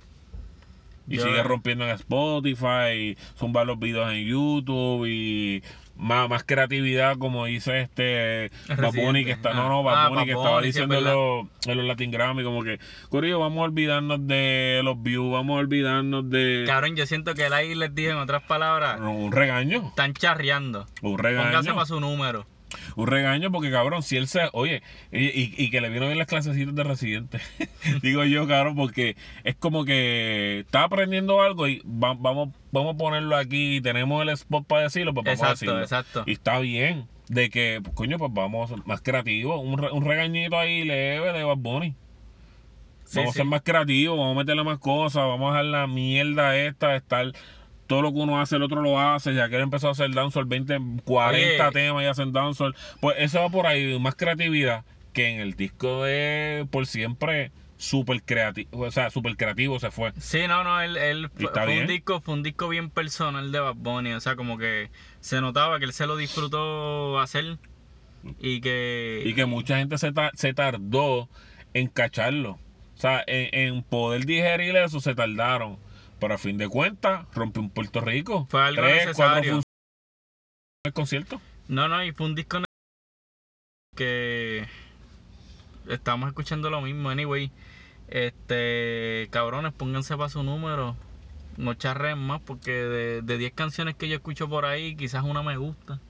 Y 1.11 1.19
sigue 1.19 1.43
rompiendo 1.43 1.85
en 1.85 1.91
Spotify, 1.91 2.93
y 2.95 3.17
zumba 3.39 3.65
los 3.65 3.79
videos 3.79 4.11
en 4.13 4.25
YouTube 4.27 5.07
y 5.07 5.63
más, 5.97 6.31
más 6.31 6.45
creatividad, 6.45 7.19
como 7.19 7.45
dice 7.45 7.81
este. 7.83 8.51
Bunny, 8.95 9.25
que 9.27 9.33
está, 9.33 9.53
no, 9.53 9.65
Ah. 9.65 9.69
no, 9.69 9.83
Bad 9.83 9.95
Ah, 10.07 10.09
Bunny, 10.09 10.25
que 10.25 10.33
estaba 10.33 10.63
diciendo 10.63 10.95
en 10.97 11.05
los, 11.05 11.47
en 11.67 11.77
los 11.77 11.87
Latin 11.87 12.11
Grammy, 12.11 12.43
como 12.43 12.63
que, 12.63 12.79
Corillo, 13.11 13.39
vamos 13.41 13.59
a 13.59 13.65
olvidarnos 13.65 14.27
de 14.27 14.81
los 14.83 15.03
views, 15.03 15.31
vamos 15.33 15.57
a 15.57 15.59
olvidarnos 15.61 16.31
de 16.31 16.65
Cabrón, 16.67 16.97
yo 16.97 17.05
siento 17.07 17.35
que 17.35 17.45
él 17.47 17.53
ahí 17.53 17.75
les 17.75 17.95
dije 17.95 18.11
en 18.11 18.17
otras 18.17 18.43
palabras, 18.45 18.99
un 19.01 19.31
regaño, 19.33 19.89
están 19.89 20.15
charreando. 20.15 20.87
un 21.03 21.17
Póngase 21.17 21.29
regaño. 21.43 21.75
para 21.75 21.87
su 21.87 22.01
número. 22.01 22.47
Un 22.97 23.07
regaño 23.07 23.51
porque, 23.51 23.71
cabrón, 23.71 24.03
si 24.03 24.17
él 24.17 24.27
se... 24.29 24.49
Oye, 24.53 24.83
y, 25.13 25.25
y- 25.27 25.55
y 25.57 25.71
que 25.71 25.81
le 25.81 25.89
vino 25.91 26.07
bien 26.07 26.19
las 26.19 26.27
clasecitas 26.27 26.75
de 26.75 26.85
residente. 26.85 27.39
Digo 28.03 28.25
yo, 28.25 28.47
cabrón, 28.47 28.77
porque 28.77 29.17
es 29.45 29.57
como 29.57 29.85
que 29.85 30.61
está 30.61 30.85
aprendiendo 30.85 31.43
algo 31.43 31.69
y 31.69 31.81
va- 31.87 32.15
vamos, 32.19 32.51
vamos 32.73 32.95
a 32.95 32.99
ponerlo 32.99 33.37
aquí. 33.37 33.81
Tenemos 33.81 34.23
el 34.23 34.31
spot 34.31 34.67
para 34.67 34.83
decirlo, 34.83 35.13
pues 35.15 35.25
vamos 35.25 35.43
a 35.43 35.51
Exacto, 35.53 35.65
decirlo. 35.77 35.83
exacto. 35.83 36.23
Y 36.27 36.33
está 36.33 36.59
bien 36.61 37.07
de 37.29 37.49
que, 37.51 37.81
pues, 37.83 37.95
coño, 37.95 38.19
pues 38.19 38.33
vamos 38.33 38.71
a 38.71 38.75
ser 38.75 38.85
más 38.87 39.01
creativos. 39.03 39.61
Un, 39.63 39.81
un 39.85 40.05
regañito 40.05 40.59
ahí 40.59 40.85
leve 40.85 41.33
de 41.33 41.45
Bad 41.45 41.57
Bunny. 41.59 41.95
Sí, 43.05 43.19
Vamos 43.19 43.35
a 43.35 43.39
ser 43.39 43.45
más 43.47 43.63
creativos, 43.63 44.17
vamos 44.17 44.37
a 44.37 44.39
meterle 44.39 44.63
más 44.63 44.79
cosas, 44.79 45.25
vamos 45.25 45.51
a 45.51 45.59
dejar 45.59 45.65
la 45.65 45.87
mierda 45.89 46.57
esta 46.57 46.91
de 46.91 46.97
estar... 46.99 47.33
Todo 47.91 48.03
lo 48.03 48.13
que 48.13 48.21
uno 48.21 48.41
hace, 48.41 48.55
el 48.55 48.63
otro 48.63 48.83
lo 48.83 49.01
hace. 49.01 49.35
Ya 49.35 49.49
que 49.49 49.57
él 49.57 49.63
empezó 49.63 49.89
a 49.89 49.91
hacer 49.91 50.15
dancehall, 50.15 50.45
20, 50.45 50.79
40 51.03 51.65
Oye. 51.65 51.73
temas 51.73 52.05
y 52.05 52.07
hacen 52.07 52.33
dancehall. 52.33 52.77
Pues 53.01 53.17
eso 53.19 53.41
va 53.41 53.49
por 53.49 53.67
ahí, 53.67 53.99
más 53.99 54.15
creatividad. 54.15 54.85
Que 55.13 55.27
en 55.27 55.41
el 55.41 55.55
disco 55.55 56.05
de 56.05 56.69
Por 56.71 56.87
Siempre, 56.87 57.51
súper 57.79 58.23
creativo. 58.23 58.69
O 58.79 58.93
sea, 58.93 59.11
súper 59.11 59.37
creativo 59.37 59.81
se 59.81 59.91
fue. 59.91 60.13
Sí, 60.21 60.47
no, 60.47 60.63
no, 60.63 60.81
él, 60.81 60.97
él 60.99 61.31
fue, 61.35 61.81
un 61.81 61.89
disco, 61.89 62.21
fue 62.21 62.35
un 62.35 62.45
disco 62.45 62.69
bien 62.69 62.91
personal 62.91 63.51
de 63.51 63.59
Bad 63.59 63.75
Bunny, 63.75 64.13
o 64.13 64.21
sea, 64.21 64.37
como 64.37 64.57
que 64.57 64.93
se 65.19 65.41
notaba 65.41 65.81
que 65.81 65.87
él 65.87 65.93
se 65.93 66.07
lo 66.07 66.17
disfrutó 66.17 67.19
hacer 67.19 67.59
y 68.39 68.61
que 68.61 69.25
Y 69.27 69.35
que 69.35 69.47
mucha 69.47 69.79
gente 69.79 69.99
se, 69.99 70.13
ta- 70.13 70.31
se 70.35 70.55
tardó 70.55 71.29
en 71.75 71.89
cacharlo. 71.89 72.53
O 72.53 73.01
sea, 73.01 73.25
en, 73.27 73.49
en 73.53 73.83
poder 73.83 74.27
digerir 74.27 74.77
eso 74.77 75.01
se 75.01 75.17
tardaron. 75.17 75.77
Pero 76.21 76.35
a 76.35 76.39
fin 76.39 76.59
de 76.59 76.69
cuentas, 76.69 77.27
rompió 77.35 77.63
un 77.63 77.71
Puerto 77.71 78.01
Rico. 78.01 78.47
Fue 78.51 78.63
algo 78.63 78.83
Tres, 78.83 79.09
cuatro 79.17 79.41
necesario. 79.41 79.43
funciones 79.53 79.65
el 80.85 80.93
concierto. 80.93 81.41
no, 81.69 81.89
no, 81.89 82.05
y 82.05 82.13
fue 82.13 82.27
un 82.27 82.35
disco 82.35 82.59
que 83.97 84.67
estamos 85.89 86.29
escuchando 86.29 86.71
lo 86.71 86.81
mismo, 86.81 87.11
anyway. 87.11 87.51
Este, 88.09 89.29
cabrones, 89.31 89.73
pónganse 89.73 90.17
para 90.17 90.29
su 90.29 90.43
número. 90.43 90.97
No 91.57 91.75
charren 91.75 92.19
más 92.19 92.41
porque 92.41 92.71
de, 92.73 93.23
de 93.23 93.39
10 93.39 93.53
canciones 93.53 93.95
que 93.97 94.09
yo 94.09 94.17
escucho 94.17 94.49
por 94.49 94.65
ahí, 94.65 94.97
quizás 94.97 95.25
una 95.25 95.43
me 95.43 95.57
gusta. 95.57 96.01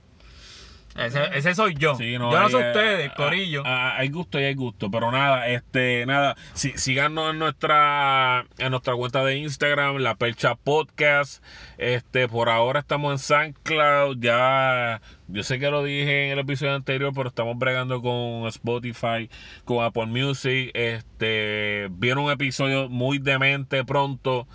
Ese, 0.97 1.21
ese 1.35 1.55
soy 1.55 1.75
yo. 1.75 1.95
Sí, 1.95 2.13
yo 2.13 2.19
no 2.19 2.49
soy 2.49 2.65
ustedes, 2.65 3.11
ah, 3.13 3.15
corillo. 3.17 3.63
ah, 3.65 3.95
hay 3.97 4.09
gusto 4.09 4.41
y 4.41 4.45
hay 4.45 4.55
gusto, 4.55 4.91
pero 4.91 5.13
nada, 5.13 5.49
este, 5.49 6.05
nada, 6.05 6.37
sí, 6.55 6.73
síganos 6.75 7.31
en 7.31 7.39
nuestra, 7.39 8.45
en 8.59 8.71
nuestra 8.71 8.95
cuenta 8.95 9.25
de 9.25 9.37
Instagram, 9.37 9.99
La 9.99 10.17
Percha 10.17 10.57
Podcast. 10.57 11.45
Este, 11.79 12.27
por 12.29 12.49
ahora 12.49 12.81
estamos 12.81 13.13
en 13.13 13.19
SoundCloud, 13.19 14.19
ya, 14.21 15.01
yo 15.29 15.45
sé 15.45 15.61
que 15.61 15.71
lo 15.71 15.85
dije 15.85 16.27
en 16.27 16.33
el 16.33 16.41
episodio 16.41 16.75
anterior, 16.75 17.13
pero 17.15 17.29
estamos 17.29 17.57
bregando 17.57 18.03
con 18.03 18.49
Spotify, 18.49 19.31
con 19.65 19.85
Apple 19.85 20.07
Music. 20.07 20.73
Este, 20.75 21.87
vieron 21.93 22.25
un 22.25 22.33
episodio 22.33 22.89
muy 22.89 23.19
demente 23.19 23.85
pronto 23.85 24.49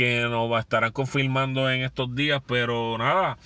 que 0.00 0.22
nos 0.22 0.50
va 0.50 0.56
a 0.56 0.60
estarán 0.60 0.92
confirmando 0.92 1.70
en 1.70 1.82
estos 1.82 2.14
días, 2.14 2.40
pero 2.46 2.96
nada, 2.96 3.36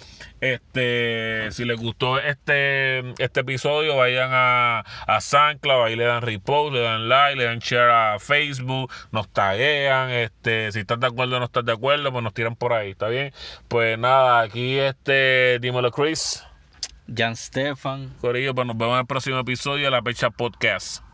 este, 0.40 1.50
si 1.50 1.64
les 1.64 1.80
gustó 1.80 2.20
este, 2.20 3.00
este 3.20 3.40
episodio, 3.40 3.96
vayan 3.96 4.30
a, 4.32 4.84
a 5.08 5.20
SoundCloud, 5.20 5.86
ahí 5.86 5.96
le 5.96 6.04
dan 6.04 6.22
repost, 6.22 6.72
le 6.72 6.78
dan 6.78 7.08
like, 7.08 7.36
le 7.36 7.46
dan 7.46 7.58
share 7.58 7.90
a 7.90 8.20
Facebook, 8.20 8.88
nos 9.10 9.28
taguean, 9.30 10.10
este, 10.10 10.70
si 10.70 10.78
estás 10.78 11.00
de 11.00 11.08
acuerdo 11.08 11.38
o 11.38 11.38
no 11.40 11.46
estás 11.46 11.64
de 11.64 11.72
acuerdo, 11.72 12.12
pues 12.12 12.22
nos 12.22 12.34
tiran 12.34 12.54
por 12.54 12.72
ahí, 12.72 12.92
¿está 12.92 13.08
bien? 13.08 13.32
Pues 13.66 13.98
nada, 13.98 14.42
aquí 14.42 14.78
este, 14.78 15.58
dímelo 15.58 15.90
Chris, 15.90 16.44
Jan 17.12 17.34
Stefan. 17.34 18.14
Corillo, 18.20 18.54
pues 18.54 18.64
nos 18.64 18.78
vemos 18.78 18.94
en 18.94 19.00
el 19.00 19.06
próximo 19.06 19.40
episodio 19.40 19.86
de 19.86 19.90
La 19.90 20.02
Pecha 20.02 20.30
Podcast. 20.30 21.04